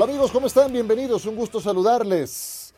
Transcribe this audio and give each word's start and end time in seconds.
Hola 0.00 0.06
amigos, 0.06 0.30
¿cómo 0.30 0.46
están? 0.46 0.72
Bienvenidos, 0.72 1.26
un 1.26 1.34
gusto 1.34 1.60
saludarles. 1.60 2.72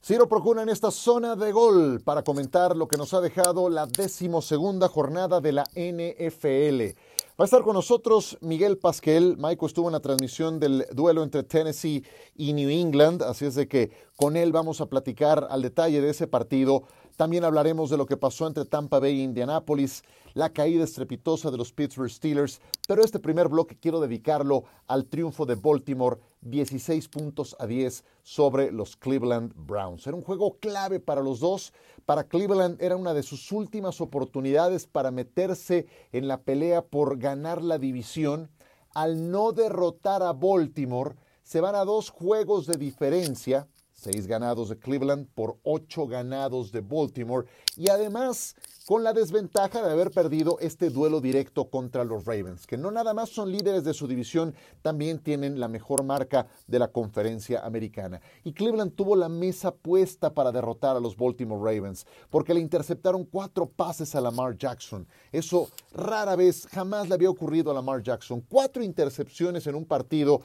Ciro 0.00 0.28
Procuna 0.28 0.62
en 0.62 0.68
esta 0.68 0.92
zona 0.92 1.34
de 1.34 1.50
gol 1.50 2.00
para 2.04 2.22
comentar 2.22 2.76
lo 2.76 2.86
que 2.86 2.96
nos 2.96 3.12
ha 3.14 3.20
dejado 3.20 3.68
la 3.68 3.86
decimosegunda 3.86 4.86
jornada 4.86 5.40
de 5.40 5.50
la 5.50 5.64
NFL. 5.74 6.96
Va 7.36 7.42
a 7.42 7.44
estar 7.46 7.62
con 7.62 7.74
nosotros 7.74 8.38
Miguel 8.42 8.78
Pasquel. 8.78 9.34
Michael 9.38 9.66
estuvo 9.66 9.88
en 9.88 9.94
la 9.94 9.98
transmisión 9.98 10.60
del 10.60 10.86
duelo 10.92 11.24
entre 11.24 11.42
Tennessee 11.42 12.04
y 12.36 12.52
New 12.52 12.70
England, 12.70 13.24
así 13.24 13.44
es 13.44 13.56
de 13.56 13.66
que 13.66 13.90
con 14.22 14.36
él 14.36 14.52
vamos 14.52 14.80
a 14.80 14.86
platicar 14.86 15.48
al 15.50 15.62
detalle 15.62 16.00
de 16.00 16.10
ese 16.10 16.28
partido. 16.28 16.84
También 17.16 17.42
hablaremos 17.42 17.90
de 17.90 17.96
lo 17.96 18.06
que 18.06 18.16
pasó 18.16 18.46
entre 18.46 18.64
Tampa 18.64 19.00
Bay 19.00 19.18
e 19.18 19.24
Indianapolis, 19.24 20.04
la 20.34 20.50
caída 20.50 20.84
estrepitosa 20.84 21.50
de 21.50 21.56
los 21.56 21.72
Pittsburgh 21.72 22.08
Steelers, 22.08 22.60
pero 22.86 23.02
este 23.02 23.18
primer 23.18 23.48
bloque 23.48 23.76
quiero 23.80 23.98
dedicarlo 23.98 24.62
al 24.86 25.06
triunfo 25.06 25.44
de 25.44 25.56
Baltimore 25.56 26.20
16 26.42 27.08
puntos 27.08 27.56
a 27.58 27.66
10 27.66 28.04
sobre 28.22 28.70
los 28.70 28.94
Cleveland 28.94 29.54
Browns. 29.56 30.06
Era 30.06 30.16
un 30.16 30.22
juego 30.22 30.56
clave 30.60 31.00
para 31.00 31.20
los 31.20 31.40
dos. 31.40 31.72
Para 32.06 32.22
Cleveland 32.22 32.80
era 32.80 32.94
una 32.94 33.14
de 33.14 33.24
sus 33.24 33.50
últimas 33.50 34.00
oportunidades 34.00 34.86
para 34.86 35.10
meterse 35.10 35.88
en 36.12 36.28
la 36.28 36.42
pelea 36.42 36.82
por 36.82 37.18
ganar 37.18 37.60
la 37.60 37.78
división. 37.78 38.52
Al 38.94 39.32
no 39.32 39.50
derrotar 39.50 40.22
a 40.22 40.32
Baltimore, 40.32 41.16
se 41.42 41.60
van 41.60 41.74
a 41.74 41.84
dos 41.84 42.10
juegos 42.10 42.68
de 42.68 42.76
diferencia 42.76 43.66
seis 44.02 44.26
ganados 44.26 44.68
de 44.68 44.78
Cleveland 44.78 45.28
por 45.32 45.58
ocho 45.62 46.08
ganados 46.08 46.72
de 46.72 46.80
Baltimore 46.80 47.46
y 47.76 47.88
además 47.88 48.56
con 48.84 49.04
la 49.04 49.12
desventaja 49.12 49.80
de 49.80 49.92
haber 49.92 50.10
perdido 50.10 50.58
este 50.58 50.90
duelo 50.90 51.20
directo 51.20 51.70
contra 51.70 52.02
los 52.02 52.24
Ravens, 52.24 52.66
que 52.66 52.76
no 52.76 52.90
nada 52.90 53.14
más 53.14 53.30
son 53.30 53.52
líderes 53.52 53.84
de 53.84 53.94
su 53.94 54.08
división, 54.08 54.56
también 54.82 55.20
tienen 55.20 55.60
la 55.60 55.68
mejor 55.68 56.02
marca 56.02 56.48
de 56.66 56.80
la 56.80 56.88
conferencia 56.88 57.64
americana. 57.64 58.20
Y 58.42 58.52
Cleveland 58.52 58.96
tuvo 58.96 59.14
la 59.14 59.28
mesa 59.28 59.72
puesta 59.72 60.34
para 60.34 60.50
derrotar 60.50 60.96
a 60.96 61.00
los 61.00 61.16
Baltimore 61.16 61.62
Ravens, 61.62 62.04
porque 62.28 62.54
le 62.54 62.60
interceptaron 62.60 63.24
cuatro 63.24 63.66
pases 63.66 64.16
a 64.16 64.20
Lamar 64.20 64.58
Jackson. 64.58 65.06
Eso 65.30 65.68
rara 65.92 66.34
vez, 66.34 66.66
jamás 66.66 67.08
le 67.08 67.14
había 67.14 67.30
ocurrido 67.30 67.70
a 67.70 67.74
Lamar 67.74 68.02
Jackson. 68.02 68.42
Cuatro 68.48 68.82
intercepciones 68.82 69.64
en 69.68 69.76
un 69.76 69.84
partido 69.84 70.42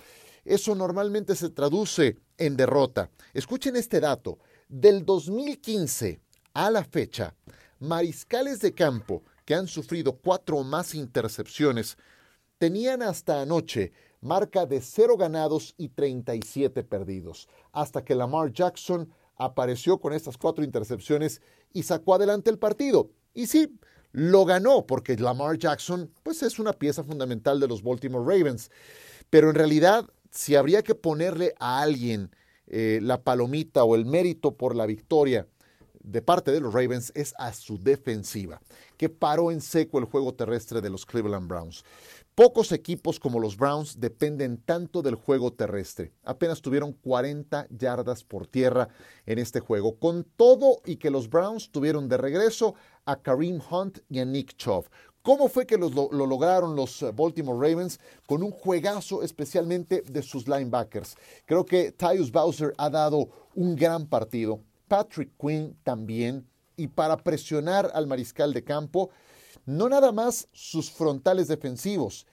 eso 0.48 0.76
normalmente 0.76 1.36
se 1.36 1.50
traduce 1.50 2.18
en 2.38 2.58
derrota. 2.58 3.10
Escuchen 3.34 3.76
este 3.76 4.00
dato. 4.00 4.40
Del 4.70 5.06
2015 5.06 6.20
a 6.54 6.72
la 6.72 6.84
fecha, 6.84 7.36
mariscales 7.80 8.60
de 8.60 8.74
campo 8.74 9.24
que 9.46 9.56
han 9.56 9.68
sufrido 9.68 10.18
cuatro 10.18 10.58
o 10.58 10.64
más 10.64 10.94
intercepciones 10.94 11.98
tenían 12.58 13.02
hasta 13.02 13.42
anoche 13.42 13.94
marca 14.22 14.66
de 14.66 14.82
cero 14.82 15.16
ganados 15.16 15.74
y 15.78 15.90
37 15.90 16.84
perdidos, 16.84 17.48
hasta 17.72 18.04
que 18.04 18.16
Lamar 18.16 18.52
Jackson 18.52 19.10
apareció 19.36 20.00
con 20.00 20.14
estas 20.14 20.38
cuatro 20.38 20.64
intercepciones 20.64 21.42
y 21.72 21.84
sacó 21.84 22.16
adelante 22.16 22.50
el 22.50 22.58
partido. 22.58 23.12
Y 23.34 23.48
sí, 23.48 23.78
lo 24.12 24.46
ganó 24.46 24.86
porque 24.86 25.16
Lamar 25.16 25.58
Jackson 25.58 26.12
pues 26.24 26.42
es 26.44 26.60
una 26.60 26.74
pieza 26.74 27.04
fundamental 27.04 27.60
de 27.60 27.68
los 27.68 27.84
Baltimore 27.84 28.26
Ravens, 28.26 28.72
pero 29.30 29.50
en 29.50 29.56
realidad 29.56 30.06
si 30.38 30.56
habría 30.56 30.84
que 30.84 30.94
ponerle 30.94 31.56
a 31.60 31.82
alguien 31.82 32.30
eh, 32.68 33.00
la 33.02 33.24
palomita 33.24 33.84
o 33.84 33.96
el 33.96 34.06
mérito 34.06 34.56
por 34.56 34.76
la 34.76 34.86
victoria 34.86 35.48
de 36.00 36.22
parte 36.22 36.52
de 36.52 36.60
los 36.60 36.76
Ravens 36.76 37.12
es 37.16 37.34
a 37.40 37.52
su 37.54 37.80
defensiva, 37.80 38.62
que 38.98 39.10
paró 39.10 39.52
en 39.52 39.62
seco 39.62 39.98
el 39.98 40.06
juego 40.06 40.36
terrestre 40.36 40.80
de 40.80 40.92
los 40.92 41.08
Cleveland 41.08 41.48
Browns. 41.50 41.84
Pocos 42.36 42.72
equipos 42.72 43.20
como 43.20 43.40
los 43.40 43.58
Browns 43.58 44.00
dependen 44.00 44.58
tanto 44.58 45.02
del 45.02 45.16
juego 45.16 45.54
terrestre. 45.54 46.14
Apenas 46.24 46.62
tuvieron 46.62 46.94
40 46.94 47.66
yardas 47.72 48.24
por 48.24 48.46
tierra 48.46 48.90
en 49.26 49.40
este 49.40 49.60
juego, 49.60 49.98
con 49.98 50.24
todo 50.24 50.82
y 50.86 50.98
que 50.98 51.10
los 51.10 51.32
Browns 51.32 51.72
tuvieron 51.72 52.08
de 52.08 52.18
regreso 52.18 52.76
a 53.06 53.16
Kareem 53.24 53.60
Hunt 53.72 54.00
y 54.08 54.20
a 54.20 54.26
Nick 54.26 54.56
Chubb. 54.56 54.86
¿Cómo 55.22 55.50
fue 55.50 55.66
que 55.66 55.78
lo, 55.78 55.90
lograron 55.90 56.76
los 56.76 57.02
eh, 57.02 57.12
Baltimore 57.14 57.70
Ravens? 57.70 58.00
Con 58.26 58.44
un 58.44 58.52
juegazo 58.52 59.24
especialmente 59.24 60.02
de 60.02 60.22
sus 60.22 60.48
linebackers. 60.48 61.16
Creo 61.46 61.66
que 61.66 61.92
Tyus 61.92 62.32
Bowser 62.32 62.74
ha 62.78 62.90
dado 62.90 63.30
un 63.56 63.76
gran 63.76 64.08
partido. 64.08 64.62
Patrick 64.88 65.32
Quinn 65.38 65.78
también. 65.84 66.48
Y 66.78 66.88
para 66.88 67.18
presionar 67.18 67.92
al 67.94 68.08
mariscal 68.08 68.54
de 68.54 68.64
campo, 68.64 69.10
no 69.66 69.90
nada 69.90 70.12
más 70.12 70.48
sus 70.54 70.90
frontales 70.90 71.48
defensivos. 71.48 72.26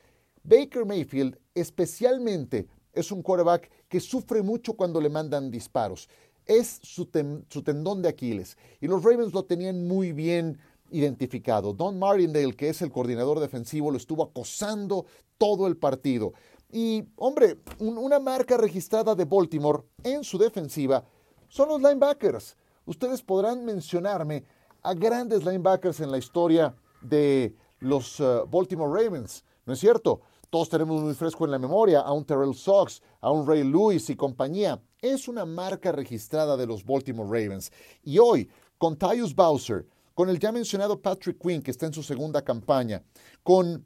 Baker 0.44 0.84
Mayfield 0.84 1.38
especialmente 1.54 2.68
es 2.92 3.10
un 3.10 3.22
quarterback 3.22 3.70
que 3.88 4.00
sufre 4.00 4.42
mucho 4.42 4.74
cuando 4.74 5.00
le 5.00 5.08
mandan 5.08 5.50
disparos. 5.50 6.08
Es 6.46 6.78
su, 6.82 7.08
su 7.48 7.62
tendón 7.62 8.02
de 8.02 8.08
Aquiles. 8.08 8.56
Y 8.80 8.86
los 8.86 9.02
Ravens 9.02 9.32
lo 9.32 9.44
tenían 9.44 9.88
muy 9.88 10.12
bien 10.12 10.58
identificado. 10.90 11.72
Don 11.72 11.98
Martindale, 11.98 12.54
que 12.54 12.68
es 12.68 12.82
el 12.82 12.90
coordinador 12.90 13.40
defensivo, 13.40 13.90
lo 13.90 13.96
estuvo 13.96 14.22
acosando 14.22 15.06
todo 15.38 15.66
el 15.66 15.76
partido. 15.76 16.32
Y, 16.70 17.04
hombre, 17.16 17.58
una 17.78 18.18
marca 18.18 18.56
registrada 18.56 19.14
de 19.14 19.24
Baltimore 19.24 19.82
en 20.02 20.24
su 20.24 20.38
defensiva 20.38 21.04
son 21.48 21.68
los 21.68 21.80
linebackers. 21.80 22.56
Ustedes 22.84 23.22
podrán 23.22 23.64
mencionarme 23.64 24.44
a 24.82 24.92
grandes 24.92 25.44
linebackers 25.44 26.00
en 26.00 26.10
la 26.10 26.18
historia 26.18 26.74
de 27.00 27.54
los 27.78 28.18
uh, 28.20 28.46
Baltimore 28.50 28.90
Ravens, 28.90 29.44
¿no 29.66 29.72
es 29.72 29.78
cierto? 29.78 30.20
Todos 30.50 30.68
tenemos 30.68 31.02
muy 31.02 31.14
fresco 31.14 31.44
en 31.44 31.50
la 31.50 31.58
memoria 31.58 32.00
a 32.00 32.12
un 32.12 32.24
Terrell 32.24 32.54
Sox, 32.54 33.02
a 33.20 33.30
un 33.30 33.46
Ray 33.46 33.64
Lewis 33.64 34.08
y 34.10 34.16
compañía. 34.16 34.80
Es 35.00 35.26
una 35.26 35.44
marca 35.44 35.90
registrada 35.90 36.56
de 36.56 36.66
los 36.66 36.84
Baltimore 36.84 37.28
Ravens. 37.28 37.72
Y 38.02 38.18
hoy, 38.18 38.48
con 38.78 38.96
Tyus 38.96 39.34
Bowser, 39.34 39.86
con 40.14 40.28
el 40.30 40.38
ya 40.38 40.52
mencionado 40.52 41.00
Patrick 41.00 41.38
Quinn, 41.40 41.62
que 41.62 41.70
está 41.70 41.86
en 41.86 41.92
su 41.92 42.02
segunda 42.02 42.42
campaña, 42.42 43.02
con 43.42 43.84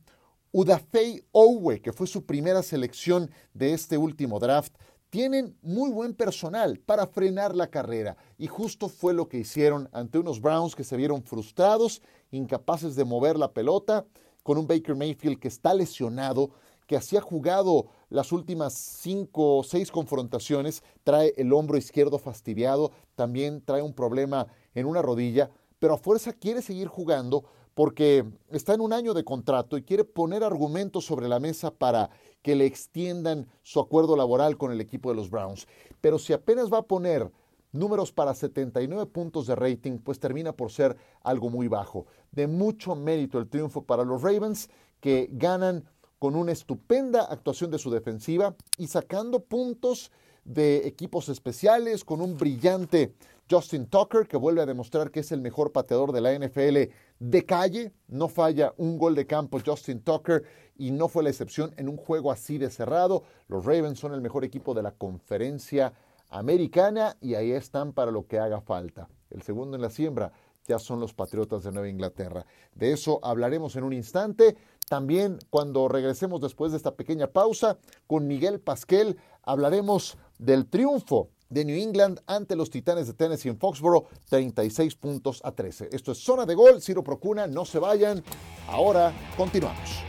Udafei 0.52 1.24
Owe, 1.32 1.80
que 1.80 1.92
fue 1.92 2.06
su 2.06 2.24
primera 2.24 2.62
selección 2.62 3.30
de 3.54 3.72
este 3.72 3.98
último 3.98 4.38
draft, 4.38 4.74
tienen 5.10 5.56
muy 5.62 5.90
buen 5.90 6.14
personal 6.14 6.78
para 6.80 7.06
frenar 7.06 7.56
la 7.56 7.68
carrera. 7.68 8.16
Y 8.36 8.46
justo 8.46 8.88
fue 8.88 9.14
lo 9.14 9.28
que 9.28 9.38
hicieron 9.38 9.88
ante 9.92 10.18
unos 10.18 10.40
Browns 10.40 10.74
que 10.74 10.84
se 10.84 10.96
vieron 10.96 11.22
frustrados, 11.22 12.02
incapaces 12.30 12.94
de 12.94 13.04
mover 13.04 13.38
la 13.38 13.52
pelota, 13.52 14.04
con 14.42 14.58
un 14.58 14.66
Baker 14.66 14.94
Mayfield 14.94 15.38
que 15.38 15.48
está 15.48 15.72
lesionado, 15.72 16.50
que 16.86 16.96
así 16.96 17.16
ha 17.16 17.20
jugado 17.20 17.86
las 18.08 18.32
últimas 18.32 18.72
cinco 18.74 19.58
o 19.58 19.62
seis 19.62 19.90
confrontaciones, 19.90 20.82
trae 21.04 21.34
el 21.36 21.52
hombro 21.52 21.76
izquierdo 21.76 22.18
fastidiado, 22.18 22.92
también 23.14 23.62
trae 23.62 23.82
un 23.82 23.92
problema 23.92 24.46
en 24.74 24.86
una 24.86 25.02
rodilla, 25.02 25.50
pero 25.78 25.94
a 25.94 25.98
fuerza 25.98 26.32
quiere 26.32 26.62
seguir 26.62 26.88
jugando 26.88 27.44
porque 27.74 28.24
está 28.50 28.74
en 28.74 28.80
un 28.80 28.92
año 28.92 29.14
de 29.14 29.24
contrato 29.24 29.76
y 29.78 29.84
quiere 29.84 30.04
poner 30.04 30.42
argumentos 30.42 31.04
sobre 31.04 31.28
la 31.28 31.38
mesa 31.38 31.70
para 31.70 32.10
que 32.42 32.56
le 32.56 32.66
extiendan 32.66 33.46
su 33.62 33.78
acuerdo 33.78 34.16
laboral 34.16 34.56
con 34.56 34.72
el 34.72 34.80
equipo 34.80 35.10
de 35.10 35.16
los 35.16 35.30
Browns. 35.30 35.68
Pero 36.00 36.18
si 36.18 36.32
apenas 36.32 36.72
va 36.72 36.78
a 36.78 36.86
poner 36.86 37.30
números 37.72 38.12
para 38.12 38.34
79 38.34 39.06
puntos 39.06 39.46
de 39.46 39.54
rating, 39.54 39.98
pues 39.98 40.18
termina 40.18 40.52
por 40.52 40.72
ser 40.72 40.96
algo 41.22 41.50
muy 41.50 41.68
bajo. 41.68 42.06
De 42.32 42.46
mucho 42.46 42.94
mérito 42.94 43.38
el 43.38 43.48
triunfo 43.48 43.82
para 43.82 44.04
los 44.04 44.22
Ravens, 44.22 44.70
que 45.00 45.28
ganan 45.32 45.84
con 46.18 46.34
una 46.34 46.52
estupenda 46.52 47.22
actuación 47.22 47.70
de 47.70 47.78
su 47.78 47.90
defensiva 47.90 48.56
y 48.76 48.88
sacando 48.88 49.40
puntos 49.40 50.10
de 50.44 50.78
equipos 50.88 51.28
especiales, 51.28 52.04
con 52.04 52.20
un 52.20 52.36
brillante 52.36 53.14
Justin 53.50 53.86
Tucker, 53.86 54.26
que 54.26 54.36
vuelve 54.36 54.62
a 54.62 54.66
demostrar 54.66 55.10
que 55.10 55.20
es 55.20 55.32
el 55.32 55.40
mejor 55.40 55.72
pateador 55.72 56.12
de 56.12 56.20
la 56.20 56.38
NFL 56.38 56.92
de 57.18 57.46
calle. 57.46 57.92
No 58.08 58.28
falla 58.28 58.74
un 58.76 58.98
gol 58.98 59.14
de 59.14 59.26
campo 59.26 59.58
Justin 59.64 60.02
Tucker 60.02 60.44
y 60.76 60.90
no 60.90 61.08
fue 61.08 61.22
la 61.22 61.30
excepción 61.30 61.72
en 61.76 61.88
un 61.88 61.96
juego 61.96 62.30
así 62.30 62.58
de 62.58 62.70
cerrado. 62.70 63.24
Los 63.48 63.64
Ravens 63.64 63.98
son 63.98 64.12
el 64.14 64.20
mejor 64.20 64.44
equipo 64.44 64.74
de 64.74 64.82
la 64.82 64.92
conferencia 64.92 65.92
americana 66.30 67.16
y 67.20 67.34
ahí 67.34 67.52
están 67.52 67.92
para 67.92 68.10
lo 68.10 68.26
que 68.26 68.38
haga 68.38 68.60
falta. 68.60 69.08
El 69.30 69.42
segundo 69.42 69.76
en 69.76 69.82
la 69.82 69.90
siembra 69.90 70.32
ya 70.66 70.78
son 70.78 71.00
los 71.00 71.14
Patriotas 71.14 71.64
de 71.64 71.72
Nueva 71.72 71.88
Inglaterra. 71.88 72.44
De 72.74 72.92
eso 72.92 73.20
hablaremos 73.22 73.74
en 73.76 73.84
un 73.84 73.94
instante. 73.94 74.56
También 74.88 75.38
cuando 75.50 75.88
regresemos 75.88 76.40
después 76.40 76.72
de 76.72 76.76
esta 76.76 76.94
pequeña 76.94 77.28
pausa 77.28 77.78
con 78.06 78.26
Miguel 78.26 78.60
Pasquel 78.60 79.16
hablaremos 79.42 80.18
del 80.38 80.66
triunfo 80.66 81.30
de 81.48 81.64
New 81.64 81.76
England 81.76 82.20
ante 82.26 82.56
los 82.56 82.70
Titanes 82.70 83.06
de 83.06 83.14
Tennessee 83.14 83.48
en 83.48 83.58
Foxborough, 83.58 84.06
36 84.28 84.94
puntos 84.96 85.40
a 85.44 85.52
13. 85.52 85.90
Esto 85.92 86.12
es 86.12 86.18
zona 86.18 86.44
de 86.44 86.54
gol, 86.54 86.82
Ciro 86.82 87.02
Procuna, 87.02 87.46
no 87.46 87.64
se 87.64 87.78
vayan. 87.78 88.22
Ahora 88.68 89.12
continuamos. 89.36 90.04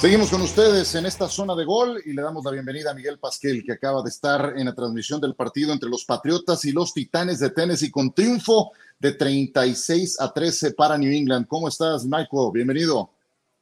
Seguimos 0.00 0.30
con 0.30 0.40
ustedes 0.40 0.94
en 0.94 1.04
esta 1.04 1.28
zona 1.28 1.54
de 1.54 1.66
gol 1.66 2.00
y 2.06 2.14
le 2.14 2.22
damos 2.22 2.42
la 2.42 2.52
bienvenida 2.52 2.90
a 2.90 2.94
Miguel 2.94 3.18
Pasquel, 3.18 3.62
que 3.62 3.72
acaba 3.72 4.02
de 4.02 4.08
estar 4.08 4.54
en 4.56 4.64
la 4.64 4.74
transmisión 4.74 5.20
del 5.20 5.34
partido 5.34 5.74
entre 5.74 5.90
los 5.90 6.06
Patriotas 6.06 6.64
y 6.64 6.72
los 6.72 6.94
Titanes 6.94 7.38
de 7.38 7.50
Tennessee 7.50 7.90
con 7.90 8.14
triunfo 8.14 8.72
de 8.98 9.12
36 9.12 10.18
a 10.18 10.32
13 10.32 10.72
para 10.72 10.96
New 10.96 11.12
England. 11.12 11.46
¿Cómo 11.46 11.68
estás, 11.68 12.06
Michael? 12.06 12.50
Bienvenido. 12.50 13.10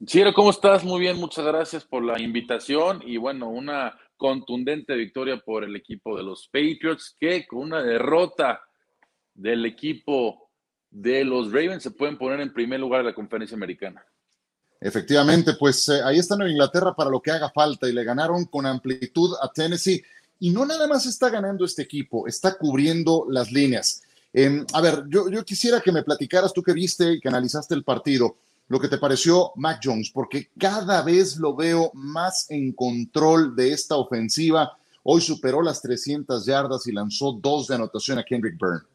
Chiro, 0.04 0.32
¿cómo 0.32 0.50
estás? 0.50 0.84
Muy 0.84 1.00
bien, 1.00 1.16
muchas 1.16 1.44
gracias 1.44 1.84
por 1.84 2.04
la 2.04 2.20
invitación 2.20 3.02
y 3.04 3.16
bueno, 3.16 3.50
una 3.50 3.98
contundente 4.16 4.94
victoria 4.94 5.42
por 5.44 5.64
el 5.64 5.74
equipo 5.74 6.16
de 6.16 6.22
los 6.22 6.46
Patriots 6.46 7.16
que 7.18 7.44
con 7.48 7.58
una 7.60 7.82
derrota 7.82 8.60
del 9.34 9.66
equipo 9.66 10.50
de 10.88 11.24
los 11.24 11.48
Ravens 11.48 11.82
se 11.82 11.90
pueden 11.90 12.16
poner 12.16 12.40
en 12.40 12.52
primer 12.52 12.78
lugar 12.78 13.00
de 13.00 13.10
la 13.10 13.14
conferencia 13.14 13.56
americana. 13.56 14.04
Efectivamente, 14.80 15.54
pues 15.58 15.88
eh, 15.88 16.00
ahí 16.04 16.20
están 16.20 16.42
en 16.42 16.50
Inglaterra 16.50 16.94
para 16.94 17.10
lo 17.10 17.20
que 17.20 17.32
haga 17.32 17.50
falta 17.50 17.88
y 17.88 17.92
le 17.92 18.04
ganaron 18.04 18.44
con 18.44 18.66
amplitud 18.66 19.34
a 19.42 19.50
Tennessee. 19.52 20.00
Y 20.38 20.50
no 20.50 20.64
nada 20.64 20.86
más 20.86 21.06
está 21.06 21.28
ganando 21.28 21.64
este 21.64 21.82
equipo, 21.82 22.28
está 22.28 22.56
cubriendo 22.56 23.26
las 23.28 23.50
líneas. 23.50 24.02
Em, 24.32 24.64
a 24.72 24.80
ver, 24.80 25.02
yo, 25.08 25.28
yo 25.28 25.44
quisiera 25.44 25.80
que 25.80 25.90
me 25.90 26.04
platicaras 26.04 26.52
tú 26.52 26.62
que 26.62 26.72
viste 26.72 27.14
y 27.14 27.20
que 27.20 27.28
analizaste 27.28 27.74
el 27.74 27.82
partido 27.82 28.36
lo 28.68 28.78
que 28.78 28.88
te 28.88 28.98
pareció 28.98 29.52
Mac 29.56 29.80
Jones, 29.82 30.10
porque 30.10 30.48
cada 30.58 31.02
vez 31.02 31.38
lo 31.38 31.56
veo 31.56 31.90
más 31.94 32.50
en 32.50 32.72
control 32.72 33.56
de 33.56 33.72
esta 33.72 33.96
ofensiva. 33.96 34.76
Hoy 35.02 35.20
superó 35.20 35.62
las 35.62 35.80
300 35.80 36.44
yardas 36.44 36.86
y 36.86 36.92
lanzó 36.92 37.32
dos 37.32 37.66
de 37.66 37.76
anotación 37.76 38.18
a 38.18 38.24
Kendrick 38.24 38.58
Byrne. 38.58 38.86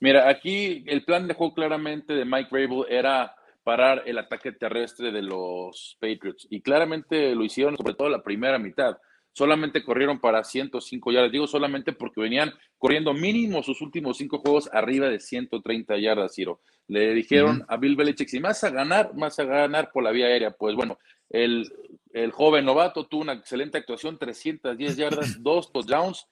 Mira, 0.00 0.28
aquí 0.28 0.82
el 0.86 1.04
plan 1.04 1.28
de 1.28 1.34
juego 1.34 1.54
claramente 1.54 2.14
de 2.14 2.24
Mike 2.24 2.48
Rabel 2.50 2.86
era 2.88 3.34
parar 3.62 4.02
el 4.06 4.16
ataque 4.18 4.52
terrestre 4.52 5.12
de 5.12 5.20
los 5.20 5.98
Patriots 6.00 6.46
y 6.48 6.62
claramente 6.62 7.34
lo 7.34 7.44
hicieron 7.44 7.76
sobre 7.76 7.92
todo 7.92 8.08
la 8.08 8.22
primera 8.22 8.58
mitad 8.58 8.96
solamente 9.32 9.84
corrieron 9.84 10.20
para 10.20 10.44
105 10.44 11.12
yardas. 11.12 11.32
Digo 11.32 11.46
solamente 11.46 11.92
porque 11.92 12.20
venían 12.20 12.52
corriendo 12.78 13.14
mínimo 13.14 13.62
sus 13.62 13.80
últimos 13.80 14.18
cinco 14.18 14.38
juegos 14.38 14.68
arriba 14.72 15.08
de 15.08 15.20
130 15.20 15.98
yardas, 15.98 16.34
Ciro. 16.34 16.60
Le 16.90 17.14
dijeron 17.14 17.64
a 17.68 17.76
Bill 17.76 17.94
Belichick, 17.94 18.28
si 18.28 18.40
más 18.40 18.64
a 18.64 18.70
ganar, 18.70 19.14
más 19.14 19.38
a 19.38 19.44
ganar 19.44 19.92
por 19.92 20.02
la 20.02 20.10
vía 20.10 20.26
aérea. 20.26 20.50
Pues 20.50 20.74
bueno, 20.74 20.98
el, 21.28 21.72
el 22.12 22.32
joven 22.32 22.64
novato 22.64 23.06
tuvo 23.06 23.22
una 23.22 23.34
excelente 23.34 23.78
actuación, 23.78 24.18
310 24.18 24.96
yardas, 24.96 25.36
dos 25.40 25.70
touchdowns 25.70 26.26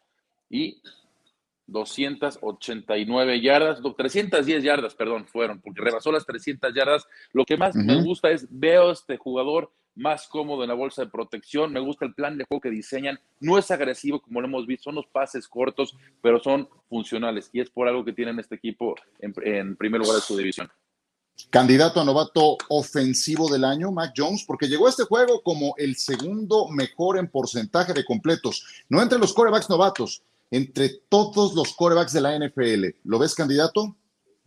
y 0.51 0.83
289 1.69 3.41
yardas, 3.41 3.81
310 3.97 4.65
yardas, 4.65 4.97
perdón, 4.97 5.29
fueron, 5.29 5.61
porque 5.61 5.81
rebasó 5.81 6.11
las 6.11 6.27
300 6.27 6.75
yardas. 6.75 7.07
Lo 7.33 7.45
que 7.45 7.57
más 7.57 7.77
me 7.77 8.03
gusta 8.03 8.33
es, 8.33 8.49
veo 8.51 8.89
a 8.89 8.93
este 8.95 9.17
jugador 9.17 9.71
más 9.99 10.29
cómodo 10.29 10.63
en 10.63 10.69
la 10.69 10.75
bolsa 10.75 11.03
de 11.03 11.11
protección. 11.11 11.73
Me 11.73 11.81
gusta 11.81 12.07
el 12.07 12.15
plan 12.15 12.39
de 12.39 12.45
juego 12.49 12.61
que 12.61 12.71
diseñan. 12.71 13.19
No 13.41 13.59
es 13.59 13.71
agresivo 13.71 14.21
como 14.21 14.41
lo 14.41 14.47
hemos 14.47 14.67
visto, 14.67 14.85
son 14.85 14.95
los 14.95 15.07
pases 15.07 15.47
cortos, 15.49 15.97
pero 16.23 16.41
son 16.41 16.69
funcionales. 16.89 17.51
Y 17.53 17.61
es 17.61 17.69
por 17.69 17.89
algo 17.89 18.05
que 18.05 18.13
tienen 18.13 18.39
este 18.39 18.55
equipo 18.55 18.95
en, 19.19 19.77
primer 19.77 20.01
lugar 20.01 20.17
de 20.17 20.23
su 20.23 20.37
división. 20.37 20.71
Candidato 21.51 22.01
a 22.01 22.05
novato 22.05 22.57
ofensivo 22.69 23.49
del 23.51 23.65
año, 23.65 23.93
Mac 23.93 24.13
Jones, 24.17 24.45
porque 24.47 24.67
llegó 24.67 24.87
a 24.87 24.91
este 24.91 25.05
juego 25.05 25.43
como 25.43 25.75
el 25.77 25.97
segundo 25.97 26.69
mejor 26.69 27.19
en 27.19 27.29
porcentaje 27.29 27.93
de 27.93 28.05
completos. 28.05 28.85
No 28.89 29.03
entre 29.03 29.19
los 29.19 29.33
corebacks 29.33 29.71
novatos, 29.71 30.23
entre 30.51 30.91
todos 31.09 31.55
los 31.55 31.75
corebacks 31.75 32.13
de 32.13 32.21
la 32.21 32.39
NFL. 32.39 32.87
¿Lo 33.05 33.19
ves 33.19 33.35
candidato? 33.35 33.97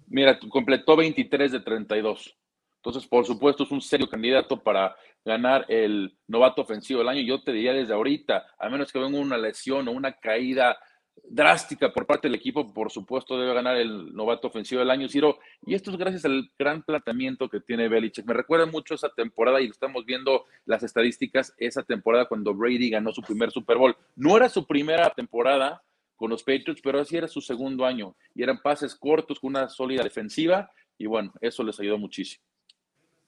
Mira, 0.07 0.37
completó 0.39 0.97
23 0.97 1.53
de 1.53 1.59
32. 1.61 2.35
Entonces, 2.83 3.07
por 3.07 3.25
supuesto, 3.25 3.63
es 3.63 3.69
un 3.69 3.79
serio 3.79 4.09
candidato 4.09 4.61
para 4.61 4.95
ganar 5.23 5.65
el 5.69 6.17
novato 6.27 6.63
ofensivo 6.63 6.99
del 6.99 7.09
año. 7.09 7.21
Yo 7.21 7.43
te 7.43 7.53
diría 7.53 7.73
desde 7.73 7.93
ahorita, 7.93 8.47
a 8.57 8.69
menos 8.69 8.91
que 8.91 8.97
venga 8.97 9.19
una 9.19 9.37
lesión 9.37 9.87
o 9.87 9.91
una 9.91 10.13
caída 10.13 10.79
drástica 11.23 11.93
por 11.93 12.07
parte 12.07 12.27
del 12.27 12.35
equipo, 12.35 12.73
por 12.73 12.91
supuesto 12.91 13.39
debe 13.39 13.53
ganar 13.53 13.77
el 13.77 14.15
novato 14.15 14.47
ofensivo 14.47 14.79
del 14.79 14.89
año, 14.89 15.07
Ciro. 15.07 15.37
Y 15.63 15.75
esto 15.75 15.91
es 15.91 15.97
gracias 15.97 16.25
al 16.25 16.49
gran 16.57 16.81
planteamiento 16.81 17.47
que 17.49 17.59
tiene 17.59 17.87
Belichick. 17.87 18.25
Me 18.25 18.33
recuerda 18.33 18.65
mucho 18.65 18.95
esa 18.95 19.09
temporada 19.09 19.61
y 19.61 19.67
estamos 19.67 20.03
viendo 20.03 20.45
las 20.65 20.81
estadísticas, 20.81 21.53
esa 21.57 21.83
temporada 21.83 22.25
cuando 22.25 22.55
Brady 22.55 22.89
ganó 22.89 23.11
su 23.11 23.21
primer 23.21 23.51
Super 23.51 23.77
Bowl. 23.77 23.95
No 24.15 24.35
era 24.37 24.49
su 24.49 24.65
primera 24.65 25.07
temporada 25.11 25.83
con 26.15 26.31
los 26.31 26.41
Patriots, 26.41 26.81
pero 26.83 26.99
así 26.99 27.15
era 27.15 27.27
su 27.27 27.41
segundo 27.41 27.85
año. 27.85 28.15
Y 28.33 28.41
eran 28.41 28.59
pases 28.59 28.95
cortos 28.95 29.39
con 29.39 29.51
una 29.51 29.69
sólida 29.69 30.01
defensiva 30.01 30.71
y 30.97 31.05
bueno, 31.05 31.31
eso 31.41 31.63
les 31.63 31.79
ayudó 31.79 31.99
muchísimo. 31.99 32.43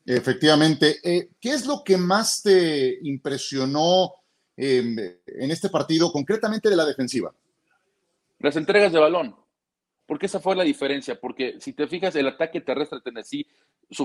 Efectivamente. 0.06 0.98
Eh, 1.04 1.30
¿Qué 1.40 1.50
es 1.50 1.66
lo 1.66 1.84
que 1.84 1.98
más 1.98 2.42
te 2.44 3.00
impresionó 3.04 4.14
em, 4.56 4.98
en 5.00 5.52
este 5.52 5.70
partido, 5.70 6.12
concretamente 6.12 6.70
de 6.70 6.76
la 6.76 6.86
defensiva? 6.86 7.34
Las 8.40 8.56
entregas 8.58 8.92
de 8.92 9.00
balón, 9.00 9.36
porque 10.06 10.26
esa 10.26 10.40
fue 10.40 10.56
la 10.56 10.64
diferencia, 10.64 11.20
porque 11.20 11.56
si 11.60 11.74
te 11.74 11.88
fijas, 11.88 12.16
el 12.16 12.28
ataque 12.28 12.60
terrestre 12.60 13.00
de 13.00 13.04
Tennessee 13.04 13.48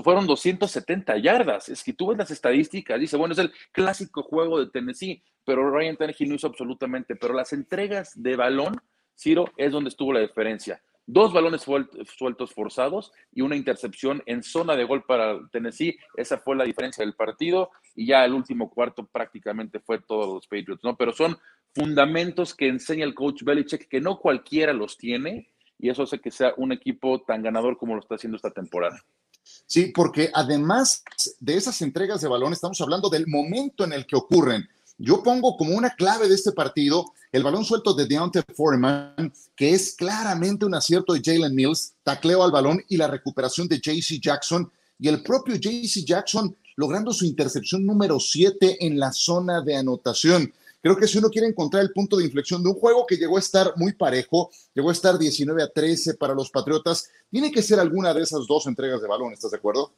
fueron 0.03 0.27
270 0.27 1.17
yardas. 1.17 1.67
Es 1.69 1.83
que 1.83 1.93
tú 1.93 2.07
ves 2.07 2.17
las 2.17 2.31
estadísticas, 2.31 2.99
dice, 2.99 3.17
bueno, 3.17 3.33
es 3.33 3.39
el 3.39 3.51
clásico 3.71 4.23
juego 4.23 4.59
de 4.59 4.71
Tennessee, 4.71 5.21
pero 5.43 5.69
Ryan 5.69 5.97
Tannehill 5.97 6.29
no 6.29 6.35
hizo 6.35 6.47
absolutamente, 6.47 7.15
pero 7.15 7.33
las 7.33 7.51
entregas 7.51 8.11
de 8.15 8.35
balón, 8.35 8.79
Ciro, 9.17 9.51
es 9.57 9.71
donde 9.71 9.89
estuvo 9.89 10.13
la 10.13 10.21
diferencia 10.21 10.81
dos 11.11 11.33
balones 11.33 11.63
sueltos 11.63 12.53
forzados 12.53 13.11
y 13.33 13.41
una 13.41 13.55
intercepción 13.55 14.21
en 14.27 14.43
zona 14.43 14.75
de 14.75 14.83
gol 14.83 15.03
para 15.07 15.39
Tennessee. 15.51 15.97
Esa 16.15 16.37
fue 16.37 16.55
la 16.55 16.65
diferencia 16.65 17.03
del 17.03 17.15
partido 17.15 17.71
y 17.95 18.05
ya 18.05 18.23
el 18.23 18.33
último 18.33 18.69
cuarto 18.69 19.07
prácticamente 19.07 19.79
fue 19.79 19.99
todos 19.99 20.27
los 20.31 20.45
Patriots, 20.45 20.83
¿no? 20.83 20.95
Pero 20.95 21.11
son 21.11 21.35
fundamentos 21.73 22.53
que 22.53 22.67
enseña 22.67 23.05
el 23.05 23.15
coach 23.15 23.43
Belichick 23.43 23.87
que 23.87 23.99
no 23.99 24.19
cualquiera 24.19 24.71
los 24.71 24.97
tiene 24.97 25.49
y 25.79 25.89
eso 25.89 26.03
hace 26.03 26.19
que 26.19 26.29
sea 26.29 26.53
un 26.57 26.73
equipo 26.73 27.21
tan 27.21 27.41
ganador 27.41 27.77
como 27.77 27.95
lo 27.95 28.01
está 28.01 28.15
haciendo 28.15 28.35
esta 28.35 28.51
temporada. 28.51 29.03
Sí, 29.65 29.91
porque 29.95 30.29
además 30.31 31.03
de 31.39 31.55
esas 31.55 31.81
entregas 31.81 32.21
de 32.21 32.27
balón, 32.27 32.53
estamos 32.53 32.79
hablando 32.81 33.09
del 33.09 33.25
momento 33.25 33.83
en 33.83 33.93
el 33.93 34.05
que 34.05 34.15
ocurren. 34.15 34.69
Yo 34.99 35.23
pongo 35.23 35.55
como 35.55 35.75
una 35.75 35.89
clave 35.91 36.27
de 36.27 36.35
este 36.35 36.51
partido 36.51 37.13
el 37.31 37.43
balón 37.43 37.63
suelto 37.63 37.93
de 37.93 38.05
Deontay 38.05 38.43
Foreman, 38.55 39.31
que 39.55 39.71
es 39.71 39.95
claramente 39.95 40.65
un 40.65 40.75
acierto 40.75 41.13
de 41.13 41.21
Jalen 41.23 41.55
Mills, 41.55 41.93
tacleo 42.03 42.43
al 42.43 42.51
balón 42.51 42.83
y 42.89 42.97
la 42.97 43.07
recuperación 43.07 43.67
de 43.67 43.79
JC 43.79 44.19
Jackson 44.19 44.69
y 44.99 45.07
el 45.07 45.23
propio 45.23 45.55
JC 45.55 46.03
Jackson 46.05 46.55
logrando 46.75 47.13
su 47.13 47.25
intercepción 47.25 47.85
número 47.85 48.19
7 48.19 48.85
en 48.85 48.99
la 48.99 49.11
zona 49.11 49.61
de 49.61 49.75
anotación. 49.75 50.51
Creo 50.81 50.97
que 50.97 51.07
si 51.07 51.17
uno 51.17 51.29
quiere 51.29 51.47
encontrar 51.47 51.83
el 51.83 51.91
punto 51.91 52.17
de 52.17 52.25
inflexión 52.25 52.63
de 52.63 52.69
un 52.69 52.75
juego 52.75 53.05
que 53.05 53.17
llegó 53.17 53.37
a 53.37 53.41
estar 53.41 53.73
muy 53.75 53.93
parejo, 53.93 54.49
llegó 54.73 54.89
a 54.89 54.93
estar 54.93 55.17
19 55.17 55.61
a 55.61 55.69
13 55.69 56.15
para 56.15 56.33
los 56.33 56.49
Patriotas, 56.49 57.09
tiene 57.29 57.51
que 57.51 57.61
ser 57.61 57.79
alguna 57.79 58.13
de 58.13 58.23
esas 58.23 58.47
dos 58.47 58.65
entregas 58.65 59.01
de 59.01 59.07
balón, 59.07 59.33
¿estás 59.33 59.51
de 59.51 59.57
acuerdo? 59.57 59.93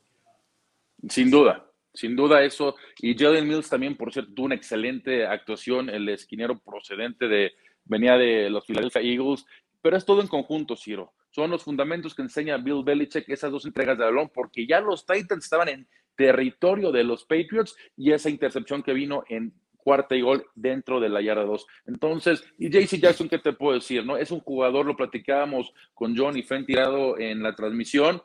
Sin 1.08 1.32
duda, 1.32 1.71
sin 1.94 2.16
duda 2.16 2.44
eso. 2.44 2.76
Y 3.00 3.18
Jalen 3.18 3.48
Mills 3.48 3.70
también, 3.70 3.96
por 3.96 4.12
cierto, 4.12 4.34
tuvo 4.34 4.46
una 4.48 4.56
excelente 4.56 5.26
actuación, 5.26 5.90
el 5.90 6.08
esquinero 6.10 6.60
procedente 6.60 7.28
de, 7.28 7.54
venía 7.86 8.18
de 8.18 8.50
los 8.50 8.66
Philadelphia 8.66 9.02
Eagles, 9.02 9.46
pero 9.82 9.98
es 9.98 10.06
todo 10.06 10.22
en 10.22 10.28
conjunto, 10.28 10.76
Ciro. 10.76 11.14
Son 11.32 11.50
los 11.50 11.64
fundamentos 11.64 12.14
que 12.14 12.22
enseña 12.22 12.58
Bill 12.58 12.84
Belichick 12.84 13.28
esas 13.30 13.52
dos 13.52 13.66
entregas 13.66 13.98
de 13.98 14.06
balón, 14.06 14.30
porque 14.34 14.68
ya 14.68 14.82
los 14.82 15.06
Titans 15.06 15.44
estaban 15.44 15.70
en 15.70 15.88
territorio 16.16 16.92
de 16.92 17.04
los 17.04 17.24
Patriots 17.24 17.76
y 17.96 18.12
esa 18.12 18.30
intercepción 18.30 18.84
que 18.84 18.94
vino 18.94 19.24
en 19.30 19.54
cuarta 19.78 20.16
y 20.16 20.22
gol 20.22 20.46
dentro 20.56 21.00
de 21.00 21.10
la 21.10 21.22
yarda 21.22 21.44
2. 21.44 21.66
Entonces, 21.88 22.44
y 22.58 22.70
JC 22.70 23.00
Jackson, 23.00 23.28
¿qué 23.30 23.40
te 23.40 23.54
puedo 23.54 23.74
decir? 23.74 24.06
no 24.06 24.18
Es 24.18 24.32
un 24.32 24.40
jugador, 24.40 24.86
lo 24.86 24.96
platicábamos 24.96 25.74
con 25.94 26.16
John 26.16 26.38
y 26.38 26.44
Fren 26.44 26.66
tirado 26.66 27.18
en 27.18 27.42
la 27.42 27.56
transmisión, 27.56 28.22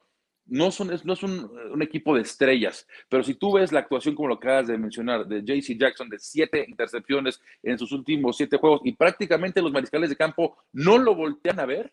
no, 0.46 0.70
son, 0.70 0.90
no 1.04 1.12
es 1.12 1.22
un, 1.22 1.82
equipo 1.82 2.14
de 2.14 2.22
estrellas, 2.22 2.86
pero 3.08 3.22
si 3.22 3.34
tú 3.34 3.54
ves 3.54 3.72
la 3.72 3.80
actuación 3.80 4.14
como 4.14 4.28
lo 4.28 4.34
acabas 4.34 4.68
de 4.68 4.78
mencionar, 4.78 5.26
de 5.26 5.42
JC 5.42 5.78
Jackson, 5.78 6.08
de 6.08 6.18
siete 6.18 6.64
intercepciones 6.66 7.40
en 7.62 7.78
sus 7.78 7.92
últimos 7.92 8.36
siete 8.36 8.56
juegos, 8.56 8.80
y 8.84 8.92
prácticamente 8.92 9.60
los 9.60 9.72
mariscales 9.72 10.10
de 10.10 10.16
campo 10.16 10.56
no 10.72 10.98
lo 10.98 11.14
voltean 11.14 11.60
a 11.60 11.66
ver, 11.66 11.92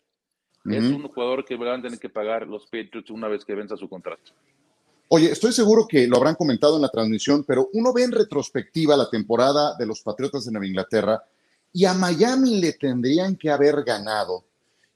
es 0.66 0.84
un 0.84 1.06
jugador 1.08 1.44
que 1.44 1.56
van 1.56 1.80
a 1.80 1.82
tener 1.82 1.98
que 1.98 2.08
pagar 2.08 2.46
los 2.46 2.64
Patriots 2.64 3.10
una 3.10 3.28
vez 3.28 3.44
que 3.44 3.54
venza 3.54 3.76
su 3.76 3.86
contrato. 3.86 4.32
Oye, 5.08 5.30
estoy 5.30 5.52
seguro 5.52 5.86
que 5.86 6.06
lo 6.06 6.16
habrán 6.16 6.36
comentado 6.36 6.76
en 6.76 6.82
la 6.82 6.88
transmisión, 6.88 7.44
pero 7.46 7.68
uno 7.74 7.92
ve 7.92 8.04
en 8.04 8.12
retrospectiva 8.12 8.96
la 8.96 9.10
temporada 9.10 9.76
de 9.76 9.84
los 9.84 10.00
Patriotas 10.00 10.46
de 10.46 10.52
Nueva 10.52 10.66
Inglaterra 10.66 11.22
y 11.70 11.84
a 11.84 11.92
Miami 11.92 12.60
le 12.60 12.72
tendrían 12.72 13.36
que 13.36 13.50
haber 13.50 13.82
ganado 13.84 14.44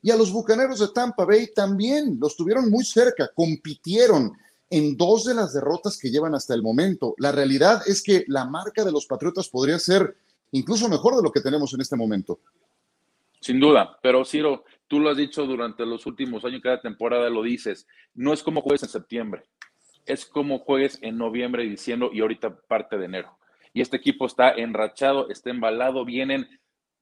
y 0.02 0.10
a 0.10 0.16
los 0.16 0.32
Bucaneros 0.32 0.78
de 0.78 0.88
Tampa 0.88 1.24
Bay 1.24 1.48
también 1.54 2.18
los 2.20 2.36
tuvieron 2.36 2.70
muy 2.70 2.84
cerca, 2.84 3.30
compitieron 3.34 4.32
en 4.70 4.96
dos 4.96 5.24
de 5.24 5.34
las 5.34 5.54
derrotas 5.54 5.98
que 5.98 6.10
llevan 6.10 6.34
hasta 6.34 6.54
el 6.54 6.62
momento. 6.62 7.14
La 7.18 7.32
realidad 7.32 7.82
es 7.86 8.02
que 8.02 8.24
la 8.28 8.44
marca 8.44 8.84
de 8.84 8.92
los 8.92 9.06
Patriotas 9.06 9.48
podría 9.48 9.78
ser 9.78 10.16
incluso 10.52 10.88
mejor 10.88 11.16
de 11.16 11.22
lo 11.22 11.32
que 11.32 11.40
tenemos 11.40 11.72
en 11.74 11.80
este 11.80 11.96
momento. 11.96 12.40
Sin 13.40 13.60
duda, 13.60 13.98
pero 14.02 14.24
Ciro, 14.24 14.64
tú 14.88 15.00
lo 15.00 15.10
has 15.10 15.16
dicho 15.16 15.46
durante 15.46 15.86
los 15.86 16.06
últimos 16.06 16.44
años, 16.44 16.60
cada 16.62 16.80
temporada 16.80 17.30
lo 17.30 17.42
dices, 17.42 17.86
no 18.14 18.32
es 18.32 18.42
como 18.42 18.62
juegues 18.62 18.82
en 18.82 18.88
septiembre, 18.88 19.44
es 20.06 20.26
como 20.26 20.58
juegues 20.58 20.98
en 21.02 21.16
noviembre 21.16 21.64
y 21.64 21.70
diciembre 21.70 22.10
y 22.12 22.20
ahorita 22.20 22.60
parte 22.62 22.98
de 22.98 23.04
enero. 23.04 23.38
Y 23.72 23.80
este 23.80 23.96
equipo 23.96 24.26
está 24.26 24.50
enrachado, 24.50 25.28
está 25.28 25.50
embalado, 25.50 26.04
vienen 26.04 26.48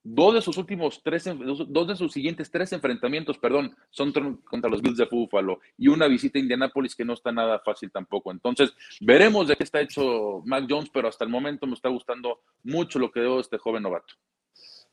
Dos 0.08 0.34
de 0.34 0.40
sus 0.40 0.56
últimos 0.56 1.00
tres, 1.02 1.24
dos 1.66 1.88
de 1.88 1.96
sus 1.96 2.12
siguientes 2.12 2.48
tres 2.48 2.72
enfrentamientos, 2.72 3.38
perdón, 3.38 3.74
son 3.90 4.12
contra 4.44 4.70
los 4.70 4.80
Bills 4.80 4.98
de 4.98 5.08
Buffalo 5.10 5.58
y 5.76 5.88
una 5.88 6.06
visita 6.06 6.38
a 6.38 6.42
Indianapolis 6.42 6.94
que 6.94 7.04
no 7.04 7.14
está 7.14 7.32
nada 7.32 7.58
fácil 7.58 7.90
tampoco. 7.90 8.30
Entonces, 8.30 8.70
veremos 9.00 9.48
de 9.48 9.56
qué 9.56 9.64
está 9.64 9.80
hecho 9.80 10.42
Mac 10.44 10.66
Jones, 10.70 10.90
pero 10.94 11.08
hasta 11.08 11.24
el 11.24 11.30
momento 11.30 11.66
me 11.66 11.74
está 11.74 11.88
gustando 11.88 12.38
mucho 12.62 13.00
lo 13.00 13.10
que 13.10 13.18
veo 13.18 13.40
este 13.40 13.58
joven 13.58 13.82
novato. 13.82 14.14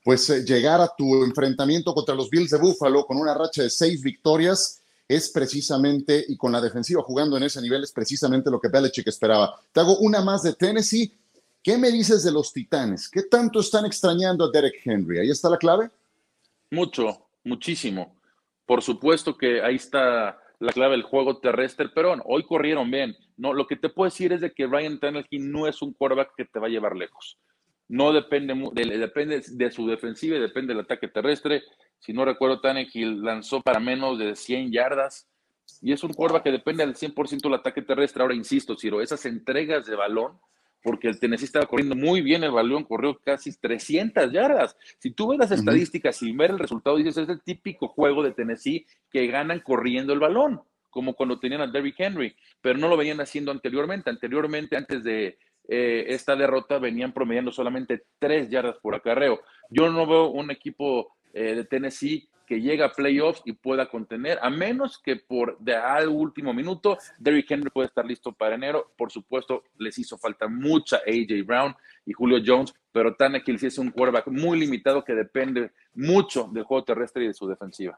Pues 0.03 0.27
eh, 0.31 0.43
llegar 0.43 0.81
a 0.81 0.89
tu 0.97 1.23
enfrentamiento 1.23 1.93
contra 1.93 2.15
los 2.15 2.31
Bills 2.31 2.49
de 2.49 2.57
Buffalo 2.57 3.05
con 3.05 3.17
una 3.17 3.35
racha 3.35 3.61
de 3.61 3.69
seis 3.69 4.01
victorias 4.01 4.81
es 5.07 5.29
precisamente, 5.29 6.25
y 6.27 6.35
con 6.37 6.51
la 6.51 6.59
defensiva 6.59 7.03
jugando 7.03 7.37
en 7.37 7.43
ese 7.43 7.61
nivel, 7.61 7.83
es 7.83 7.91
precisamente 7.91 8.49
lo 8.49 8.59
que 8.59 8.69
Belichick 8.69 9.07
esperaba. 9.07 9.61
Te 9.71 9.79
hago 9.79 9.99
una 9.99 10.21
más 10.21 10.41
de 10.41 10.53
Tennessee 10.53 11.15
¿Qué 11.63 11.77
me 11.77 11.91
dices 11.91 12.25
de 12.25 12.31
los 12.33 12.51
Titanes? 12.51 13.09
¿Qué 13.09 13.23
tanto 13.23 13.61
están 13.61 13.85
extrañando 13.85 14.43
a 14.43 14.51
Derek 14.51 14.81
Henry? 14.83 15.19
¿Ahí 15.19 15.29
está 15.29 15.49
la 15.49 15.57
clave? 15.57 15.89
Mucho, 16.69 17.25
muchísimo. 17.45 18.17
Por 18.65 18.81
supuesto 18.81 19.37
que 19.37 19.61
ahí 19.61 19.75
está 19.75 20.37
la 20.59 20.73
clave 20.73 20.91
del 20.91 21.03
juego 21.03 21.37
terrestre, 21.37 21.87
pero 21.95 22.15
hoy 22.25 22.43
corrieron 22.43 22.91
bien. 22.91 23.15
No, 23.37 23.53
lo 23.53 23.65
que 23.65 23.77
te 23.77 23.87
puedo 23.87 24.09
decir 24.09 24.33
es 24.33 24.41
de 24.41 24.51
que 24.51 24.67
Ryan 24.67 24.99
Tannehill 24.99 25.49
no 25.49 25.65
es 25.65 25.81
un 25.81 25.93
quarterback 25.93 26.35
que 26.35 26.43
te 26.43 26.59
va 26.59 26.67
a 26.67 26.69
llevar 26.69 26.97
lejos. 26.97 27.37
No 27.87 28.11
depende 28.11 28.53
de, 28.73 28.97
depende 28.97 29.41
de 29.47 29.71
su 29.71 29.87
defensiva 29.87 30.35
y 30.35 30.41
depende 30.41 30.73
del 30.73 30.83
ataque 30.83 31.07
terrestre. 31.07 31.63
Si 31.97 32.11
no 32.11 32.25
recuerdo, 32.25 32.59
Tannehill 32.59 33.23
lanzó 33.23 33.61
para 33.61 33.79
menos 33.79 34.19
de 34.19 34.35
100 34.35 34.73
yardas 34.73 35.27
y 35.81 35.93
es 35.93 36.03
un 36.03 36.11
quarterback 36.11 36.43
que 36.43 36.51
depende 36.51 36.83
al 36.83 36.95
100% 36.95 37.41
del 37.41 37.53
ataque 37.53 37.81
terrestre. 37.81 38.21
Ahora, 38.21 38.35
insisto, 38.35 38.75
Ciro, 38.77 39.01
esas 39.01 39.25
entregas 39.25 39.85
de 39.85 39.95
balón 39.95 40.37
porque 40.83 41.07
el 41.07 41.19
Tennessee 41.19 41.45
estaba 41.45 41.65
corriendo 41.65 41.95
muy 41.95 42.21
bien 42.21 42.43
el 42.43 42.51
balón, 42.51 42.83
corrió 42.83 43.17
casi 43.17 43.57
300 43.57 44.31
yardas. 44.31 44.77
Si 44.99 45.11
tú 45.11 45.29
ves 45.29 45.39
las 45.39 45.51
estadísticas 45.51 46.21
y 46.21 46.33
ver 46.33 46.51
el 46.51 46.59
resultado, 46.59 46.97
dices, 46.97 47.17
es 47.17 47.29
el 47.29 47.41
típico 47.41 47.87
juego 47.87 48.21
de 48.21 48.31
Tennessee 48.31 48.85
que 49.09 49.27
ganan 49.27 49.61
corriendo 49.61 50.13
el 50.13 50.19
balón, 50.19 50.61
como 50.89 51.13
cuando 51.13 51.39
tenían 51.39 51.61
a 51.61 51.67
Derrick 51.67 51.99
Henry, 51.99 52.35
pero 52.61 52.77
no 52.77 52.89
lo 52.89 52.97
venían 52.97 53.21
haciendo 53.21 53.51
anteriormente. 53.51 54.09
Anteriormente, 54.09 54.75
antes 54.75 55.03
de 55.03 55.37
eh, 55.69 56.05
esta 56.09 56.35
derrota, 56.35 56.77
venían 56.79 57.13
promediando 57.13 57.51
solamente 57.51 58.03
3 58.19 58.49
yardas 58.49 58.75
por 58.81 58.93
acarreo. 58.93 59.41
Yo 59.69 59.89
no 59.89 60.05
veo 60.05 60.29
un 60.29 60.51
equipo 60.51 61.15
eh, 61.33 61.55
de 61.55 61.63
Tennessee 61.63 62.27
que 62.53 62.61
llega 62.61 62.85
a 62.85 62.91
playoffs 62.91 63.41
y 63.45 63.53
pueda 63.53 63.89
contener, 63.89 64.37
a 64.43 64.51
menos 64.51 64.99
que 65.03 65.15
por 65.15 65.57
de 65.57 65.75
al 65.75 66.07
último 66.07 66.53
minuto, 66.53 66.99
Derrick 67.17 67.49
Henry 67.49 67.71
puede 67.71 67.87
estar 67.87 68.05
listo 68.05 68.31
para 68.31 68.53
enero. 68.53 68.91
Por 68.95 69.11
supuesto, 69.11 69.63
les 69.79 69.97
hizo 69.97 70.19
falta 70.19 70.47
mucha 70.47 70.97
AJ 70.97 71.43
Brown 71.47 71.75
y 72.05 72.13
Julio 72.13 72.37
Jones, 72.45 72.71
pero 72.91 73.15
Tannehill 73.15 73.57
sí 73.57 73.65
es 73.65 73.79
un 73.79 73.89
quarterback 73.89 74.27
muy 74.27 74.59
limitado 74.59 75.03
que 75.03 75.13
depende 75.13 75.71
mucho 75.95 76.47
del 76.53 76.63
juego 76.63 76.83
terrestre 76.83 77.23
y 77.23 77.27
de 77.29 77.33
su 77.33 77.47
defensiva. 77.47 77.97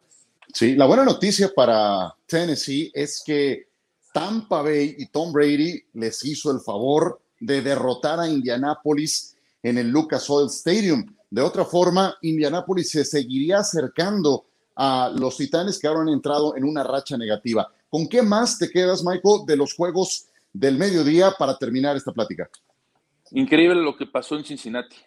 Sí, 0.53 0.75
la 0.75 0.85
buena 0.85 1.03
noticia 1.03 1.51
para 1.53 2.15
Tennessee 2.25 2.91
es 2.93 3.21
que 3.25 3.67
Tampa 4.13 4.61
Bay 4.61 4.95
y 4.97 5.07
Tom 5.07 5.33
Brady 5.33 5.83
les 5.95 6.23
hizo 6.23 6.49
el 6.49 6.61
favor 6.61 7.19
de 7.41 7.61
derrotar 7.61 8.21
a 8.21 8.29
Indianapolis 8.29 9.35
en 9.61 9.79
el 9.79 9.89
Lucas 9.89 10.29
Oil 10.29 10.47
Stadium. 10.47 11.13
De 11.29 11.41
otra 11.41 11.65
forma, 11.65 12.17
Indianapolis 12.21 12.89
se 12.89 13.03
seguiría 13.03 13.59
acercando 13.59 14.45
a 14.75 15.11
los 15.17 15.37
Titanes 15.37 15.79
que 15.79 15.87
ahora 15.87 16.01
han 16.01 16.09
entrado 16.09 16.55
en 16.55 16.63
una 16.63 16.83
racha 16.83 17.17
negativa. 17.17 17.71
¿Con 17.89 18.07
qué 18.07 18.21
más 18.21 18.59
te 18.59 18.69
quedas, 18.69 19.03
Michael, 19.03 19.45
de 19.45 19.57
los 19.57 19.73
juegos 19.73 20.27
del 20.51 20.77
mediodía 20.77 21.31
para 21.37 21.57
terminar 21.57 21.95
esta 21.95 22.11
plática? 22.11 22.49
Increíble 23.31 23.81
lo 23.81 23.95
que 23.95 24.05
pasó 24.05 24.35
en 24.35 24.45
Cincinnati. 24.45 24.97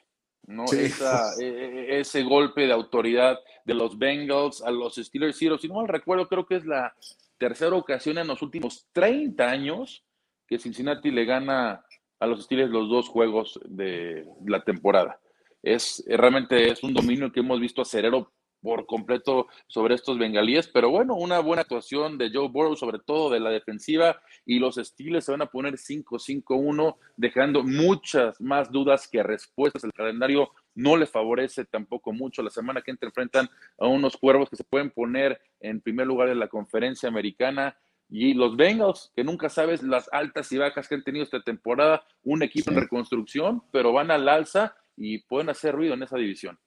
¿no? 0.47 0.65
E, 0.73 1.45
e, 1.45 2.01
ese 2.01 2.23
golpe 2.23 2.67
de 2.67 2.73
autoridad 2.73 3.39
de 3.65 3.75
los 3.75 3.99
Bengals 3.99 4.63
a 4.63 4.71
los 4.71 4.97
Steelers 4.97 5.37
Si 5.37 5.47
no 5.69 5.75
mal 5.75 5.89
recuerdo, 5.89 6.27
creo 6.27 6.47
que 6.47 6.57
es 6.57 6.65
la 6.65 6.95
tercera 7.37 7.77
ocasión 7.77 8.19
en 8.19 8.27
los 8.27 8.41
últimos 8.43 8.87
30 8.93 9.47
años 9.47 10.03
que 10.47 10.59
Cincinnati 10.59 11.11
le 11.11 11.27
gana 11.27 11.85
a 12.19 12.27
los 12.27 12.45
Steelers 12.45 12.71
los 12.71 12.89
dos 12.89 13.09
juegos 13.09 13.61
de 13.67 14.27
la 14.47 14.65
temporada 14.65 15.21
es 15.63 16.05
realmente 16.07 16.71
es 16.71 16.83
un 16.83 16.95
dominio 16.95 17.33
que 17.33 17.41
hemos 17.41 17.61
visto 17.61 17.83
acerero 17.83 18.33
por 18.61 18.87
completo 18.87 19.47
sobre 19.67 19.95
estos 19.95 20.19
bengalíes, 20.19 20.69
pero 20.69 20.91
bueno, 20.91 21.15
una 21.15 21.39
buena 21.41 21.63
actuación 21.63 22.19
de 22.19 22.31
Joe 22.33 22.49
Burrow, 22.49 22.77
sobre 22.77 22.99
todo 22.99 23.31
de 23.31 23.41
la 23.41 23.51
defensiva, 23.51 24.21
y 24.45 24.59
los 24.59 24.79
estiles 24.79 25.25
se 25.25 25.33
van 25.33 25.43
a 25.43 25.47
poner 25.47 25.75
5-5-1, 25.75 26.97
dejando 27.17 27.63
muchas 27.63 28.41
más 28.41 28.71
dudas 28.71 29.09
que 29.09 29.23
respuestas. 29.23 29.85
El 29.85 29.93
calendario 29.93 30.51
no 30.75 30.97
le 30.97 31.07
favorece 31.07 31.65
tampoco 31.65 32.13
mucho. 32.13 32.43
La 32.43 32.51
semana 32.51 32.83
que 32.83 32.91
entra 32.91 33.09
enfrentan 33.09 33.49
a 33.79 33.87
unos 33.87 34.17
cuervos 34.17 34.51
que 34.51 34.57
se 34.57 34.65
pueden 34.65 34.91
poner 34.91 35.41
en 35.61 35.81
primer 35.81 36.07
lugar 36.07 36.29
en 36.29 36.39
la 36.39 36.49
conferencia 36.49 37.09
americana. 37.09 37.77
Y 38.11 38.33
los 38.33 38.57
Bengals, 38.57 39.13
que 39.15 39.23
nunca 39.23 39.51
sabes 39.51 39.83
las 39.83 40.09
altas 40.13 40.51
y 40.51 40.57
bajas 40.57 40.89
que 40.89 40.95
han 40.95 41.05
tenido 41.05 41.25
esta 41.25 41.43
temporada, 41.43 42.03
un 42.23 42.43
equipo 42.43 42.71
en 42.71 42.81
reconstrucción, 42.81 43.63
pero 43.71 43.93
van 43.93 44.11
al 44.11 44.29
alza 44.29 44.75
y 44.99 45.19
pueden 45.19 45.49
hacer 45.49 45.75
ruido 45.75 45.95
en 45.95 46.03
esa 46.03 46.17
división. 46.17 46.59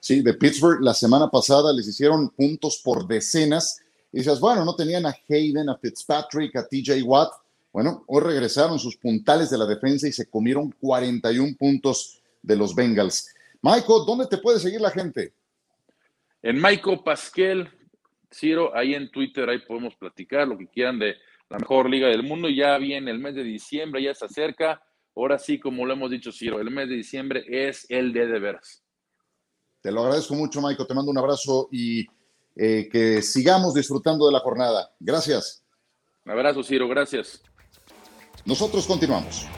Sí, 0.00 0.22
de 0.22 0.34
Pittsburgh 0.34 0.80
la 0.80 0.94
semana 0.94 1.28
pasada 1.30 1.72
les 1.72 1.88
hicieron 1.88 2.30
puntos 2.30 2.80
por 2.84 3.06
decenas. 3.06 3.80
Y 4.12 4.18
dices, 4.18 4.38
bueno, 4.40 4.64
no 4.64 4.74
tenían 4.74 5.06
a 5.06 5.14
Hayden, 5.28 5.68
a 5.68 5.76
Fitzpatrick, 5.76 6.54
a 6.56 6.66
TJ 6.66 7.02
Watt. 7.02 7.32
Bueno, 7.72 8.04
hoy 8.06 8.22
regresaron 8.22 8.78
sus 8.78 8.96
puntales 8.96 9.50
de 9.50 9.58
la 9.58 9.66
defensa 9.66 10.08
y 10.08 10.12
se 10.12 10.28
comieron 10.30 10.74
41 10.80 11.56
puntos 11.58 12.20
de 12.42 12.56
los 12.56 12.74
Bengals. 12.74 13.34
Michael, 13.60 14.02
¿dónde 14.06 14.26
te 14.26 14.38
puede 14.38 14.60
seguir 14.60 14.80
la 14.80 14.90
gente? 14.90 15.32
En 16.42 16.60
Michael 16.60 17.00
Pasquel, 17.04 17.68
Ciro, 18.32 18.74
ahí 18.76 18.94
en 18.94 19.10
Twitter, 19.10 19.48
ahí 19.48 19.58
podemos 19.58 19.94
platicar 19.96 20.46
lo 20.46 20.56
que 20.56 20.68
quieran 20.68 20.98
de 20.98 21.16
la 21.50 21.58
mejor 21.58 21.90
liga 21.90 22.08
del 22.08 22.22
mundo. 22.22 22.48
Ya 22.48 22.78
viene 22.78 23.10
el 23.10 23.18
mes 23.18 23.34
de 23.34 23.42
diciembre, 23.42 24.02
ya 24.02 24.14
se 24.14 24.24
acerca. 24.24 24.82
Ahora 25.18 25.36
sí, 25.36 25.58
como 25.58 25.84
lo 25.84 25.94
hemos 25.94 26.12
dicho, 26.12 26.30
Ciro, 26.30 26.60
el 26.60 26.70
mes 26.70 26.88
de 26.88 26.94
diciembre 26.94 27.44
es 27.48 27.86
el 27.88 28.12
de 28.12 28.28
de 28.28 28.38
veras. 28.38 28.84
Te 29.80 29.90
lo 29.90 30.02
agradezco 30.02 30.36
mucho, 30.36 30.62
Michael. 30.62 30.86
Te 30.86 30.94
mando 30.94 31.10
un 31.10 31.18
abrazo 31.18 31.68
y 31.72 32.06
eh, 32.54 32.88
que 32.88 33.20
sigamos 33.20 33.74
disfrutando 33.74 34.26
de 34.26 34.32
la 34.32 34.38
jornada. 34.38 34.94
Gracias. 35.00 35.64
Un 36.24 36.30
abrazo, 36.30 36.62
Ciro. 36.62 36.86
Gracias. 36.86 37.42
Nosotros 38.44 38.86
continuamos. 38.86 39.48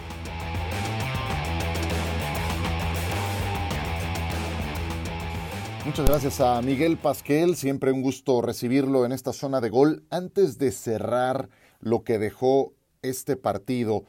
Muchas 5.85 6.07
gracias 6.07 6.41
a 6.41 6.63
Miguel 6.63 6.97
Pasquel, 6.97 7.55
siempre 7.55 7.93
un 7.93 8.01
gusto 8.01 8.41
recibirlo 8.41 9.05
en 9.05 9.13
esta 9.13 9.35
zona 9.35 9.61
de 9.61 9.69
gol. 9.69 10.05
Antes 10.09 10.57
de 10.57 10.73
cerrar 10.73 11.51
lo 11.81 12.03
que 12.03 12.19
dejó 12.19 12.73
este 13.03 13.37
partido, 13.37 14.07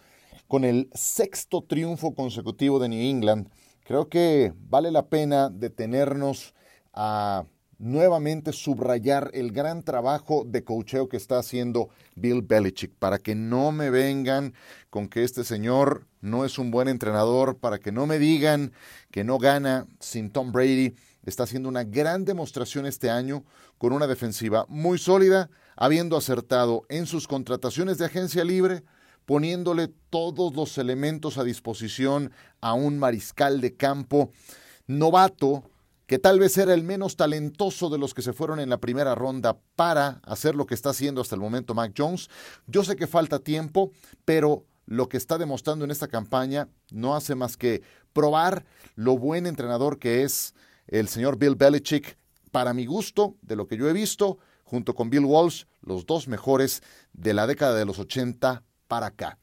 con 0.51 0.65
el 0.65 0.89
sexto 0.93 1.63
triunfo 1.63 2.13
consecutivo 2.13 2.77
de 2.77 2.89
New 2.89 2.99
England, 2.99 3.47
creo 3.85 4.09
que 4.09 4.51
vale 4.57 4.91
la 4.91 5.07
pena 5.07 5.49
detenernos 5.49 6.53
a 6.91 7.45
nuevamente 7.77 8.51
subrayar 8.51 9.31
el 9.33 9.53
gran 9.53 9.81
trabajo 9.81 10.43
de 10.45 10.65
cocheo 10.65 11.07
que 11.07 11.15
está 11.15 11.39
haciendo 11.39 11.87
Bill 12.15 12.41
Belichick, 12.41 12.91
para 12.99 13.17
que 13.17 13.33
no 13.33 13.71
me 13.71 13.89
vengan 13.91 14.53
con 14.89 15.07
que 15.07 15.23
este 15.23 15.45
señor 15.45 16.05
no 16.19 16.43
es 16.43 16.59
un 16.59 16.69
buen 16.69 16.89
entrenador, 16.89 17.57
para 17.57 17.79
que 17.79 17.93
no 17.93 18.05
me 18.05 18.19
digan 18.19 18.73
que 19.09 19.23
no 19.23 19.37
gana 19.37 19.87
sin 20.01 20.31
Tom 20.31 20.51
Brady. 20.51 20.95
Está 21.25 21.43
haciendo 21.43 21.69
una 21.69 21.85
gran 21.85 22.25
demostración 22.25 22.85
este 22.85 23.09
año 23.09 23.45
con 23.77 23.93
una 23.93 24.05
defensiva 24.05 24.65
muy 24.67 24.97
sólida, 24.97 25.49
habiendo 25.77 26.17
acertado 26.17 26.83
en 26.89 27.05
sus 27.05 27.25
contrataciones 27.25 27.97
de 27.99 28.05
agencia 28.07 28.43
libre, 28.43 28.83
poniéndole 29.25 29.89
todos 30.09 30.55
los 30.55 30.77
elementos 30.77 31.37
a 31.37 31.43
disposición 31.43 32.31
a 32.59 32.73
un 32.73 32.99
mariscal 32.99 33.61
de 33.61 33.75
campo 33.75 34.31
novato 34.87 35.63
que 36.11 36.19
tal 36.19 36.39
vez 36.39 36.57
era 36.57 36.73
el 36.73 36.83
menos 36.83 37.15
talentoso 37.15 37.89
de 37.89 37.97
los 37.97 38.13
que 38.13 38.21
se 38.21 38.33
fueron 38.33 38.59
en 38.59 38.69
la 38.69 38.79
primera 38.79 39.15
ronda 39.15 39.57
para 39.77 40.19
hacer 40.25 40.55
lo 40.55 40.65
que 40.65 40.73
está 40.73 40.89
haciendo 40.89 41.21
hasta 41.21 41.35
el 41.35 41.41
momento 41.41 41.73
Mac 41.73 41.93
Jones. 41.97 42.29
Yo 42.67 42.83
sé 42.83 42.97
que 42.97 43.07
falta 43.07 43.39
tiempo, 43.39 43.91
pero 44.25 44.65
lo 44.87 45.07
que 45.07 45.15
está 45.15 45.37
demostrando 45.37 45.85
en 45.85 45.91
esta 45.91 46.09
campaña 46.09 46.67
no 46.91 47.15
hace 47.15 47.33
más 47.33 47.55
que 47.55 47.81
probar 48.11 48.65
lo 48.95 49.17
buen 49.17 49.45
entrenador 49.45 49.99
que 49.99 50.23
es 50.23 50.53
el 50.87 51.07
señor 51.07 51.37
Bill 51.37 51.55
Belichick. 51.55 52.17
Para 52.51 52.73
mi 52.73 52.85
gusto, 52.85 53.37
de 53.41 53.55
lo 53.55 53.65
que 53.65 53.77
yo 53.77 53.87
he 53.87 53.93
visto, 53.93 54.37
junto 54.65 54.93
con 54.93 55.09
Bill 55.09 55.23
Walsh, 55.23 55.63
los 55.79 56.05
dos 56.05 56.27
mejores 56.27 56.83
de 57.13 57.33
la 57.33 57.47
década 57.47 57.75
de 57.75 57.85
los 57.85 57.99
80 57.99 58.63
para 58.91 59.07
acá. 59.07 59.37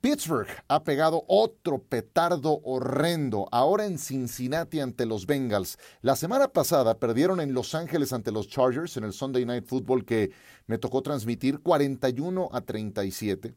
Pittsburgh 0.00 0.46
ha 0.68 0.84
pegado 0.84 1.24
otro 1.26 1.82
petardo 1.82 2.60
horrendo, 2.62 3.48
ahora 3.50 3.86
en 3.86 3.98
Cincinnati 3.98 4.78
ante 4.78 5.04
los 5.04 5.26
Bengals. 5.26 5.78
La 6.00 6.14
semana 6.14 6.46
pasada 6.46 7.00
perdieron 7.00 7.40
en 7.40 7.54
Los 7.54 7.74
Ángeles 7.74 8.12
ante 8.12 8.30
los 8.30 8.46
Chargers 8.46 8.96
en 8.96 9.02
el 9.02 9.12
Sunday 9.12 9.44
Night 9.44 9.66
Football 9.66 10.04
que 10.04 10.30
me 10.68 10.78
tocó 10.78 11.02
transmitir 11.02 11.58
41 11.58 12.50
a 12.52 12.60
37. 12.60 13.52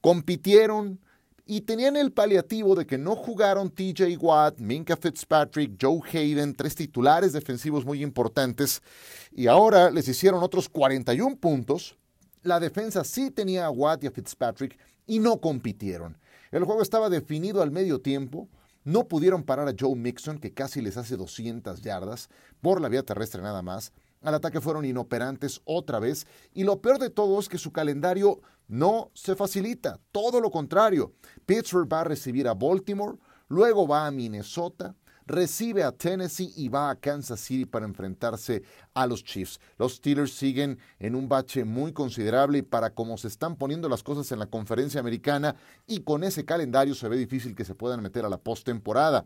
Compitieron, 0.00 0.98
y 1.46 1.60
tenían 1.60 1.96
el 1.96 2.10
paliativo 2.10 2.74
de 2.74 2.86
que 2.86 2.98
no 2.98 3.14
jugaron 3.14 3.70
TJ 3.70 4.16
Watt, 4.18 4.58
Minka 4.58 4.96
Fitzpatrick, 4.96 5.76
Joe 5.80 6.00
Hayden, 6.12 6.56
tres 6.56 6.74
titulares 6.74 7.32
defensivos 7.32 7.84
muy 7.84 8.02
importantes, 8.02 8.82
y 9.30 9.46
ahora 9.46 9.92
les 9.92 10.08
hicieron 10.08 10.42
otros 10.42 10.68
41 10.68 11.36
puntos. 11.36 11.96
La 12.44 12.60
defensa 12.60 13.04
sí 13.04 13.30
tenía 13.30 13.64
a 13.64 13.70
Watt 13.70 14.04
y 14.04 14.06
a 14.06 14.10
Fitzpatrick 14.10 14.78
y 15.06 15.18
no 15.18 15.40
compitieron. 15.40 16.18
El 16.50 16.64
juego 16.64 16.82
estaba 16.82 17.08
definido 17.08 17.62
al 17.62 17.70
medio 17.70 18.02
tiempo. 18.02 18.50
No 18.84 19.08
pudieron 19.08 19.44
parar 19.44 19.66
a 19.66 19.74
Joe 19.78 19.96
Mixon, 19.96 20.38
que 20.38 20.52
casi 20.52 20.82
les 20.82 20.98
hace 20.98 21.16
200 21.16 21.80
yardas, 21.80 22.28
por 22.60 22.82
la 22.82 22.90
vía 22.90 23.02
terrestre 23.02 23.40
nada 23.40 23.62
más. 23.62 23.92
Al 24.20 24.34
ataque 24.34 24.60
fueron 24.60 24.84
inoperantes 24.84 25.62
otra 25.64 26.00
vez. 26.00 26.26
Y 26.52 26.64
lo 26.64 26.82
peor 26.82 26.98
de 26.98 27.08
todo 27.08 27.40
es 27.40 27.48
que 27.48 27.56
su 27.56 27.72
calendario 27.72 28.42
no 28.68 29.10
se 29.14 29.34
facilita. 29.34 29.98
Todo 30.12 30.38
lo 30.42 30.50
contrario. 30.50 31.14
Pittsburgh 31.46 31.90
va 31.90 32.02
a 32.02 32.04
recibir 32.04 32.46
a 32.46 32.52
Baltimore, 32.52 33.16
luego 33.48 33.88
va 33.88 34.06
a 34.06 34.10
Minnesota, 34.10 34.94
recibe 35.26 35.82
a 35.82 35.92
Tennessee 35.92 36.52
y 36.56 36.68
va 36.68 36.90
a 36.90 36.96
Kansas 36.96 37.40
City 37.40 37.64
para 37.64 37.86
enfrentarse 37.86 38.62
a 38.94 39.06
los 39.06 39.24
Chiefs. 39.24 39.60
Los 39.78 39.94
Steelers 39.94 40.32
siguen 40.32 40.78
en 40.98 41.14
un 41.14 41.28
bache 41.28 41.64
muy 41.64 41.92
considerable 41.92 42.58
y 42.58 42.62
para 42.62 42.90
cómo 42.90 43.16
se 43.16 43.28
están 43.28 43.56
poniendo 43.56 43.88
las 43.88 44.02
cosas 44.02 44.30
en 44.32 44.38
la 44.38 44.46
conferencia 44.46 45.00
americana 45.00 45.56
y 45.86 46.00
con 46.00 46.24
ese 46.24 46.44
calendario 46.44 46.94
se 46.94 47.08
ve 47.08 47.16
difícil 47.16 47.54
que 47.54 47.64
se 47.64 47.74
puedan 47.74 48.02
meter 48.02 48.24
a 48.24 48.28
la 48.28 48.38
postemporada. 48.38 49.24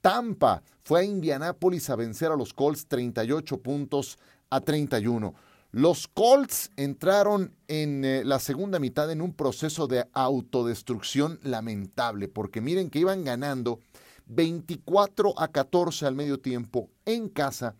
Tampa 0.00 0.62
fue 0.82 1.00
a 1.00 1.04
Indianápolis 1.04 1.88
a 1.90 1.96
vencer 1.96 2.30
a 2.32 2.36
los 2.36 2.52
Colts 2.52 2.86
38 2.86 3.58
puntos 3.58 4.18
a 4.50 4.60
31. 4.60 5.34
Los 5.70 6.06
Colts 6.06 6.70
entraron 6.76 7.56
en 7.66 8.04
eh, 8.04 8.24
la 8.26 8.38
segunda 8.40 8.78
mitad 8.78 9.10
en 9.10 9.22
un 9.22 9.32
proceso 9.32 9.86
de 9.86 10.06
autodestrucción 10.12 11.40
lamentable, 11.42 12.28
porque 12.28 12.60
miren 12.60 12.90
que 12.90 12.98
iban 12.98 13.24
ganando 13.24 13.78
24 14.26 15.34
a 15.38 15.48
14 15.48 16.06
al 16.06 16.14
medio 16.14 16.40
tiempo 16.40 16.90
en 17.04 17.28
casa. 17.28 17.76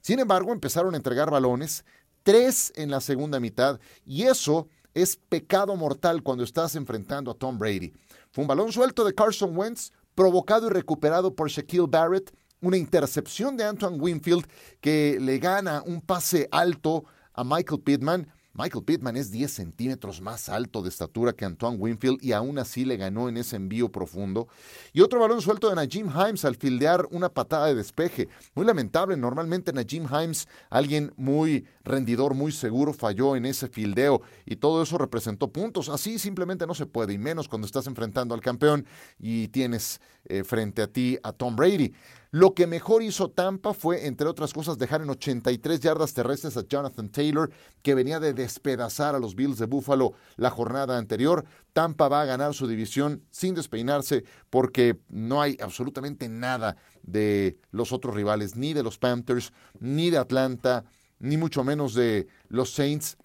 Sin 0.00 0.18
embargo, 0.18 0.52
empezaron 0.52 0.94
a 0.94 0.96
entregar 0.96 1.30
balones, 1.30 1.84
tres 2.22 2.72
en 2.76 2.90
la 2.90 3.00
segunda 3.00 3.40
mitad, 3.40 3.80
y 4.04 4.22
eso 4.22 4.68
es 4.94 5.16
pecado 5.16 5.76
mortal 5.76 6.22
cuando 6.22 6.44
estás 6.44 6.74
enfrentando 6.74 7.30
a 7.30 7.34
Tom 7.34 7.58
Brady. 7.58 7.92
Fue 8.30 8.42
un 8.42 8.48
balón 8.48 8.72
suelto 8.72 9.04
de 9.04 9.14
Carson 9.14 9.56
Wentz, 9.56 9.92
provocado 10.14 10.66
y 10.66 10.70
recuperado 10.70 11.34
por 11.34 11.48
Shaquille 11.48 11.86
Barrett, 11.88 12.34
una 12.60 12.76
intercepción 12.76 13.56
de 13.56 13.64
Antoine 13.64 13.98
Winfield 13.98 14.46
que 14.80 15.18
le 15.20 15.38
gana 15.38 15.82
un 15.84 16.00
pase 16.00 16.48
alto 16.50 17.04
a 17.32 17.44
Michael 17.44 17.80
Pittman 17.80 18.28
Michael 18.52 18.84
Pittman 18.84 19.16
es 19.16 19.30
10 19.30 19.50
centímetros 19.50 20.20
más 20.20 20.48
alto 20.48 20.82
de 20.82 20.88
estatura 20.88 21.32
que 21.32 21.44
Antoine 21.44 21.78
Winfield 21.78 22.18
y 22.22 22.32
aún 22.32 22.58
así 22.58 22.84
le 22.84 22.96
ganó 22.96 23.28
en 23.28 23.36
ese 23.36 23.56
envío 23.56 23.90
profundo. 23.90 24.48
Y 24.92 25.02
otro 25.02 25.20
balón 25.20 25.40
suelto 25.40 25.68
de 25.68 25.76
Najim 25.76 26.08
Himes 26.08 26.44
al 26.44 26.56
fildear 26.56 27.06
una 27.10 27.28
patada 27.28 27.66
de 27.66 27.76
despeje. 27.76 28.28
Muy 28.54 28.66
lamentable, 28.66 29.16
normalmente 29.16 29.72
Najim 29.72 30.06
Himes, 30.06 30.48
alguien 30.68 31.12
muy 31.16 31.64
rendidor, 31.84 32.34
muy 32.34 32.50
seguro, 32.50 32.92
falló 32.92 33.36
en 33.36 33.46
ese 33.46 33.68
fildeo 33.68 34.22
y 34.44 34.56
todo 34.56 34.82
eso 34.82 34.98
representó 34.98 35.48
puntos. 35.48 35.88
Así 35.88 36.18
simplemente 36.18 36.66
no 36.66 36.74
se 36.74 36.86
puede, 36.86 37.12
y 37.12 37.18
menos 37.18 37.48
cuando 37.48 37.66
estás 37.66 37.86
enfrentando 37.86 38.34
al 38.34 38.40
campeón 38.40 38.84
y 39.18 39.48
tienes 39.48 40.00
eh, 40.24 40.42
frente 40.44 40.82
a 40.82 40.86
ti 40.88 41.18
a 41.22 41.32
Tom 41.32 41.54
Brady. 41.54 41.92
Lo 42.32 42.54
que 42.54 42.68
mejor 42.68 43.02
hizo 43.02 43.28
Tampa 43.28 43.74
fue, 43.74 44.06
entre 44.06 44.28
otras 44.28 44.52
cosas, 44.52 44.78
dejar 44.78 45.02
en 45.02 45.10
83 45.10 45.80
yardas 45.80 46.14
terrestres 46.14 46.56
a 46.56 46.64
Jonathan 46.64 47.08
Taylor, 47.08 47.50
que 47.82 47.96
venía 47.96 48.20
de 48.20 48.34
despedazar 48.34 49.16
a 49.16 49.18
los 49.18 49.34
Bills 49.34 49.58
de 49.58 49.66
Buffalo 49.66 50.12
la 50.36 50.50
jornada 50.50 50.96
anterior. 50.96 51.44
Tampa 51.72 52.06
va 52.08 52.22
a 52.22 52.26
ganar 52.26 52.54
su 52.54 52.68
división 52.68 53.24
sin 53.30 53.56
despeinarse 53.56 54.22
porque 54.48 55.00
no 55.08 55.42
hay 55.42 55.56
absolutamente 55.60 56.28
nada 56.28 56.76
de 57.02 57.58
los 57.72 57.92
otros 57.92 58.14
rivales, 58.14 58.54
ni 58.54 58.74
de 58.74 58.84
los 58.84 58.98
Panthers, 58.98 59.52
ni 59.80 60.10
de 60.10 60.18
Atlanta, 60.18 60.84
ni 61.18 61.36
mucho 61.36 61.64
menos 61.64 61.94
de 61.94 62.28
los 62.48 62.72
Saints 62.72 63.16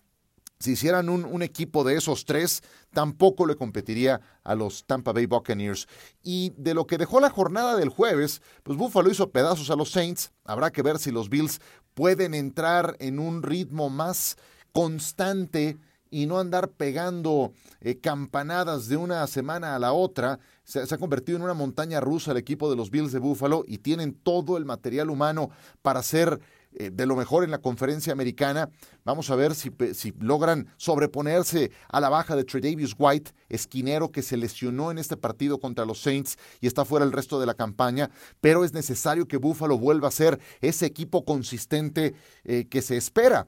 si 0.59 0.71
hicieran 0.71 1.09
un, 1.09 1.41
equipo 1.41 1.83
de 1.83 1.95
esos 1.95 2.25
tres, 2.25 2.63
tampoco 2.91 3.45
le 3.45 3.55
competiría 3.55 4.21
a 4.43 4.55
los 4.55 4.85
Tampa 4.85 5.11
Bay 5.11 5.25
Buccaneers. 5.25 5.87
Y 6.23 6.53
de 6.57 6.73
lo 6.73 6.87
que 6.87 6.97
dejó 6.97 7.19
la 7.19 7.29
jornada 7.29 7.75
del 7.75 7.89
jueves, 7.89 8.41
pues 8.63 8.77
Buffalo 8.77 9.11
hizo 9.11 9.31
pedazos 9.31 9.69
a 9.69 9.75
los 9.75 9.91
Saints. 9.91 10.31
Habrá 10.45 10.71
que 10.71 10.81
ver 10.81 10.97
si 10.97 11.11
los 11.11 11.29
Bills 11.29 11.59
pueden 11.93 12.33
entrar 12.33 12.95
en 12.99 13.19
un 13.19 13.43
ritmo 13.43 13.89
más 13.89 14.37
constante 14.71 15.77
y 16.09 16.27
no 16.27 16.39
andar 16.39 16.69
pegando 16.69 17.51
eh, 17.81 17.97
campanadas 17.99 18.87
de 18.87 18.95
una 18.95 19.27
semana 19.27 19.75
a 19.75 19.79
la 19.79 19.91
otra. 19.91 20.39
Se, 20.63 20.81
ha 20.81 20.97
convertido 20.97 21.37
en 21.37 21.43
una 21.43 21.53
montaña 21.53 21.99
rusa 21.99 22.31
el 22.31 22.37
equipo 22.37 22.69
de 22.69 22.77
los 22.77 22.89
Bills 22.89 23.11
de 23.11 23.19
Buffalo 23.19 23.65
y 23.67 23.79
tienen 23.79 24.13
todo 24.13 24.55
el 24.57 24.63
material 24.65 25.09
humano 25.09 25.49
para 25.81 26.01
ser 26.03 26.39
eh, 26.77 26.91
de 26.91 27.05
lo 27.05 27.15
mejor 27.15 27.43
en 27.43 27.51
la 27.51 27.59
conferencia 27.59 28.13
americana. 28.13 28.69
Vamos 29.03 29.29
a 29.29 29.35
ver 29.35 29.55
si, 29.55 29.71
si 29.93 30.13
logran 30.19 30.67
sobreponerse 30.77 31.71
a 31.89 31.99
la 31.99 32.09
baja 32.09 32.35
de 32.35 32.43
Tredavious 32.43 32.95
White, 32.97 33.31
esquinero 33.49 34.11
que 34.11 34.21
se 34.21 34.37
lesionó 34.37 34.91
en 34.91 34.97
este 34.97 35.17
partido 35.17 35.59
contra 35.59 35.85
los 35.85 36.01
Saints 36.01 36.37
y 36.61 36.67
está 36.67 36.85
fuera 36.85 37.05
el 37.05 37.11
resto 37.11 37.39
de 37.39 37.45
la 37.45 37.53
campaña. 37.53 38.09
Pero 38.41 38.63
es 38.63 38.73
necesario 38.73 39.27
que 39.27 39.37
Buffalo 39.37 39.77
vuelva 39.77 40.07
a 40.07 40.11
ser 40.11 40.39
ese 40.61 40.85
equipo 40.85 41.25
consistente 41.25 42.13
eh, 42.43 42.65
que 42.69 42.81
se 42.81 42.97
espera 42.97 43.47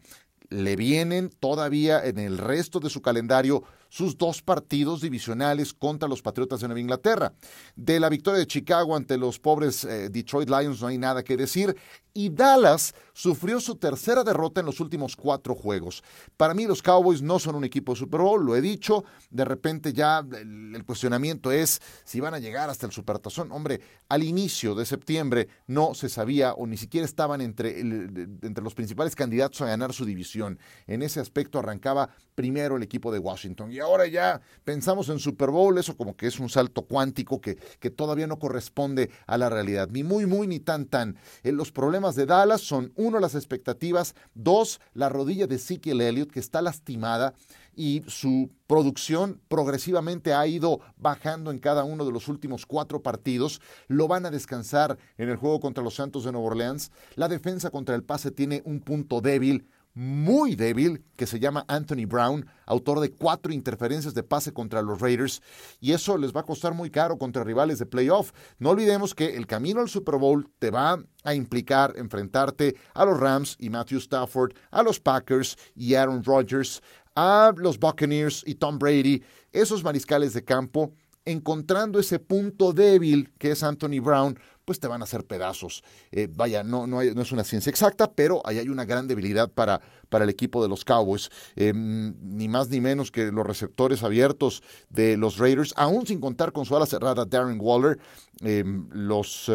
le 0.49 0.75
vienen 0.75 1.29
todavía 1.29 2.03
en 2.03 2.19
el 2.19 2.37
resto 2.37 2.79
de 2.79 2.89
su 2.89 3.01
calendario 3.01 3.63
sus 3.89 4.17
dos 4.17 4.41
partidos 4.41 5.01
divisionales 5.01 5.73
contra 5.73 6.07
los 6.07 6.21
Patriotas 6.21 6.61
de 6.61 6.67
Nueva 6.67 6.81
Inglaterra. 6.81 7.33
De 7.75 7.99
la 7.99 8.09
victoria 8.09 8.39
de 8.39 8.47
Chicago 8.47 8.95
ante 8.95 9.17
los 9.17 9.39
pobres 9.39 9.83
eh, 9.83 10.09
Detroit 10.09 10.49
Lions 10.49 10.81
no 10.81 10.87
hay 10.87 10.97
nada 10.97 11.23
que 11.23 11.37
decir. 11.37 11.75
Y 12.17 12.29
Dallas 12.29 12.95
sufrió 13.13 13.59
su 13.59 13.75
tercera 13.75 14.23
derrota 14.23 14.59
en 14.59 14.65
los 14.65 14.79
últimos 14.79 15.15
cuatro 15.15 15.53
juegos. 15.53 16.03
Para 16.35 16.55
mí 16.55 16.65
los 16.65 16.81
Cowboys 16.81 17.21
no 17.21 17.37
son 17.37 17.53
un 17.53 17.63
equipo 17.63 17.93
de 17.93 17.99
Super 17.99 18.21
Bowl, 18.21 18.43
lo 18.43 18.55
he 18.55 18.61
dicho. 18.61 19.05
De 19.29 19.45
repente 19.45 19.93
ya 19.93 20.25
el, 20.31 20.83
cuestionamiento 20.83 21.51
es 21.51 21.79
si 22.05 22.19
van 22.19 22.33
a 22.33 22.39
llegar 22.39 22.71
hasta 22.71 22.87
el 22.87 22.91
Supertazón. 22.91 23.51
Hombre, 23.51 23.81
al 24.09 24.23
inicio 24.23 24.73
de 24.73 24.87
septiembre 24.87 25.47
no 25.67 25.93
se 25.93 26.09
sabía 26.09 26.53
o 26.53 26.65
ni 26.65 26.77
siquiera 26.77 27.05
estaban 27.05 27.39
entre, 27.39 27.81
entre 27.81 28.63
los 28.63 28.73
principales 28.73 29.15
candidatos 29.15 29.61
a 29.61 29.67
ganar 29.67 29.93
su 29.93 30.03
división. 30.03 30.57
En 30.87 31.03
ese 31.03 31.19
aspecto 31.19 31.59
arrancaba 31.59 32.09
primero 32.33 32.77
el 32.77 32.83
equipo 32.83 33.11
de 33.11 33.19
Washington 33.19 33.71
y 33.77 33.79
ahora 33.79 34.07
ya 34.07 34.41
pensamos 34.63 35.07
en 35.09 35.19
Super 35.19 35.51
Bowl, 35.51 35.77
eso 35.77 35.95
como 35.95 36.17
que 36.17 36.25
es 36.25 36.39
un 36.39 36.49
salto 36.49 36.81
cuántico 36.81 37.39
que, 37.39 37.57
que 37.79 37.91
todavía 37.91 38.25
no 38.25 38.39
corresponde 38.39 39.11
a 39.27 39.37
la 39.37 39.49
realidad, 39.49 39.87
ni 39.91 40.03
muy, 40.03 40.25
muy, 40.25 40.47
ni 40.47 40.59
tan, 40.59 40.87
tan. 40.87 41.15
Eh, 41.43 41.51
los 41.51 41.71
problemas 41.71 42.15
de 42.15 42.25
Dallas 42.25 42.61
son, 42.61 42.91
uno, 42.95 43.19
las 43.19 43.35
expectativas, 43.35 44.15
dos, 44.33 44.81
la 44.95 45.09
rodilla 45.09 45.45
de 45.45 45.57
Ezekiel 45.57 46.01
Elliott, 46.01 46.31
que 46.31 46.39
está 46.39 46.63
lastimada 46.63 47.35
y 47.75 48.01
su 48.07 48.49
producción 48.65 49.39
progresivamente 49.47 50.33
ha 50.33 50.47
ido 50.47 50.79
bajando 50.97 51.51
en 51.51 51.59
cada 51.59 51.83
uno 51.83 52.03
de 52.03 52.11
los 52.11 52.27
últimos 52.27 52.65
cuatro 52.65 53.03
partidos. 53.03 53.61
Lo 53.87 54.07
van 54.07 54.25
a 54.25 54.31
descansar 54.31 54.97
en 55.19 55.29
el 55.29 55.35
juego 55.37 55.59
contra 55.59 55.83
los 55.83 55.93
Santos 55.93 56.23
de 56.23 56.31
Nueva 56.31 56.47
Orleans. 56.47 56.91
La 57.13 57.27
defensa 57.27 57.69
contra 57.69 57.93
el 57.93 58.03
pase 58.03 58.31
tiene 58.31 58.63
un 58.65 58.79
punto 58.79 59.21
débil 59.21 59.69
muy 59.97 60.55
débil 60.55 61.03
que 61.15 61.25
se 61.25 61.39
llama 61.39 61.65
Anthony 61.67 62.05
Brown, 62.07 62.45
autor 62.67 62.99
de 62.99 63.09
cuatro 63.09 63.51
interferencias 63.51 64.13
de 64.13 64.21
pase 64.21 64.53
contra 64.53 64.83
los 64.83 65.01
Raiders, 65.01 65.41
y 65.79 65.93
eso 65.93 66.19
les 66.19 66.35
va 66.35 66.41
a 66.41 66.45
costar 66.45 66.75
muy 66.75 66.91
caro 66.91 67.17
contra 67.17 67.43
rivales 67.43 67.79
de 67.79 67.87
playoff. 67.87 68.31
No 68.59 68.69
olvidemos 68.69 69.15
que 69.15 69.35
el 69.35 69.47
camino 69.47 69.81
al 69.81 69.89
Super 69.89 70.17
Bowl 70.17 70.47
te 70.59 70.69
va 70.69 71.03
a 71.23 71.33
implicar 71.33 71.95
enfrentarte 71.97 72.75
a 72.93 73.05
los 73.05 73.19
Rams 73.19 73.55
y 73.57 73.71
Matthew 73.71 73.97
Stafford, 73.97 74.51
a 74.69 74.83
los 74.83 74.99
Packers 74.99 75.57
y 75.75 75.95
Aaron 75.95 76.23
Rodgers, 76.23 76.83
a 77.15 77.51
los 77.57 77.79
Buccaneers 77.79 78.43
y 78.45 78.53
Tom 78.53 78.77
Brady, 78.77 79.23
esos 79.51 79.83
mariscales 79.83 80.33
de 80.33 80.43
campo, 80.43 80.93
encontrando 81.25 81.99
ese 81.99 82.19
punto 82.19 82.71
débil 82.71 83.33
que 83.39 83.49
es 83.49 83.63
Anthony 83.63 83.99
Brown 83.99 84.37
pues 84.67 84.81
te 84.81 84.87
van 84.87 84.99
a 84.99 85.05
hacer 85.05 85.23
pedazos. 85.23 85.81
Eh, 86.11 86.27
vaya, 86.29 86.61
no, 86.61 86.85
no, 86.87 87.01
no, 87.01 87.21
es 87.21 87.31
una 87.31 87.45
ciencia 87.45 87.69
exacta, 87.69 88.11
pero 88.11 88.41
ahí 88.43 88.59
hay 88.59 88.67
una 88.67 88.83
gran 88.83 89.07
debilidad 89.07 89.49
para, 89.49 89.79
para 90.09 90.25
el 90.25 90.29
equipo 90.29 90.61
de 90.61 90.67
los 90.67 90.83
Cowboys. 90.83 91.29
Eh, 91.55 91.71
ni 91.73 92.49
más 92.49 92.67
ni 92.67 92.81
menos 92.81 93.09
que 93.09 93.31
los 93.31 93.47
receptores 93.47 94.03
abiertos 94.03 94.61
de 94.89 95.15
los 95.15 95.37
Raiders, 95.37 95.73
aún 95.77 96.05
sin 96.05 96.19
contar 96.19 96.51
con 96.51 96.65
su 96.65 96.75
ala 96.75 96.85
cerrada 96.85 97.23
Darren 97.23 97.59
Waller, 97.61 97.97
eh, 98.41 98.65
los 98.91 99.49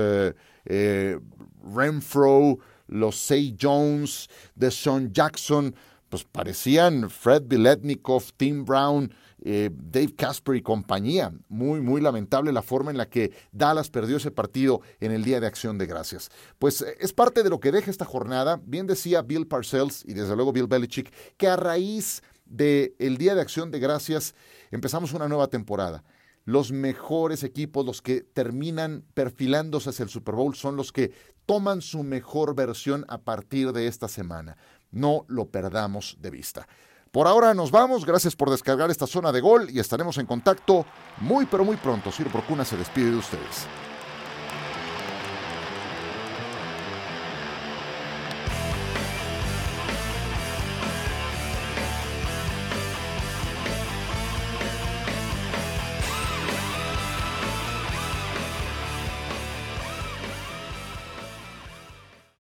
Renfro, 1.75 2.59
los 2.87 3.17
Say 3.17 3.55
Jones, 3.61 4.31
Deshaun 4.55 5.13
Jackson, 5.13 5.75
pues 6.09 6.25
parecían 6.25 7.11
Fred 7.11 7.43
Biletnikov, 7.45 8.33
Tim 8.39 8.65
Brown, 8.65 9.13
eh, 9.45 9.71
Dave 9.73 10.15
Casper 10.15 10.55
y 10.55 10.63
compañía. 10.63 11.33
Muy, 11.49 11.81
muy 11.81 12.01
lamentable 12.01 12.53
la 12.53 12.63
forma 12.63 12.91
en 12.91 12.97
la 12.97 13.09
que 13.09 13.33
Dallas 13.51 13.91
perdió 13.91 14.17
ese 14.17 14.31
partido 14.31 14.81
en 15.01 15.11
el 15.13 15.25
Día 15.25 15.41
de 15.41 15.47
Acción 15.47 15.79
de 15.79 15.87
Gracias. 15.87 16.31
Pues 16.59 16.83
eh, 16.83 16.97
es 17.01 17.13
parte 17.13 17.43
de 17.43 17.51
lo 17.51 17.61
que 17.61 17.73
deja 17.73 17.91
esta 17.91 18.05
jornada. 18.05 18.61
Bien 18.65 18.87
decía 18.87 19.23
Bill 19.23 19.47
Parcells 19.49 20.05
y 20.07 20.15
desde 20.15 20.37
luego 20.37 20.53
Bill 20.53 20.69
Belichick 20.69 21.13
que 21.37 21.49
a 21.49 21.57
raíz 21.57 22.23
del 22.45 23.17
Día 23.19 23.35
de 23.35 23.41
Acción 23.41 23.71
de 23.71 23.81
Gracias 23.81 24.35
empezamos 24.71 25.13
una 25.13 25.29
nueva 25.29 25.49
temporada. 25.49 26.05
los 26.45 26.73
mejores 26.73 27.45
equipos, 27.45 27.87
los 27.87 28.03
que 28.03 28.23
terminan 28.23 29.05
perfilándose 29.15 29.91
hacia 29.91 30.03
el 30.03 30.09
Super 30.09 30.35
Bowl, 30.35 30.57
son 30.57 30.77
los 30.77 30.93
que 30.93 31.13
toman 31.47 31.83
su 31.83 32.03
mejor 32.03 32.55
versión 32.55 33.05
a 33.09 33.19
partir 33.19 33.73
de 33.73 33.87
esta 33.87 34.09
semana. 34.09 34.57
No 34.91 35.25
lo 35.29 35.51
perdamos 35.51 36.17
de 36.21 36.31
vista. 36.31 36.67
Por 37.13 37.27
ahora 37.27 37.53
nos 37.53 37.71
vamos, 37.71 38.07
gracias 38.07 38.35
por 38.35 38.49
descargar 38.49 38.91
esta 38.91 39.07
zona 39.07 39.33
de 39.33 39.43
gol 39.43 39.69
y 39.71 39.81
estaremos 39.81 40.17
en 40.17 40.25
contacto 40.25 40.87
muy 41.21 41.45
pero 41.45 41.63
muy 41.63 41.77
pronto. 41.77 42.11
Ciro 42.11 42.31
Procuna 42.31 42.65
se 42.65 42.79
despide 42.79 43.11
de 43.11 43.17
ustedes. 43.19 43.67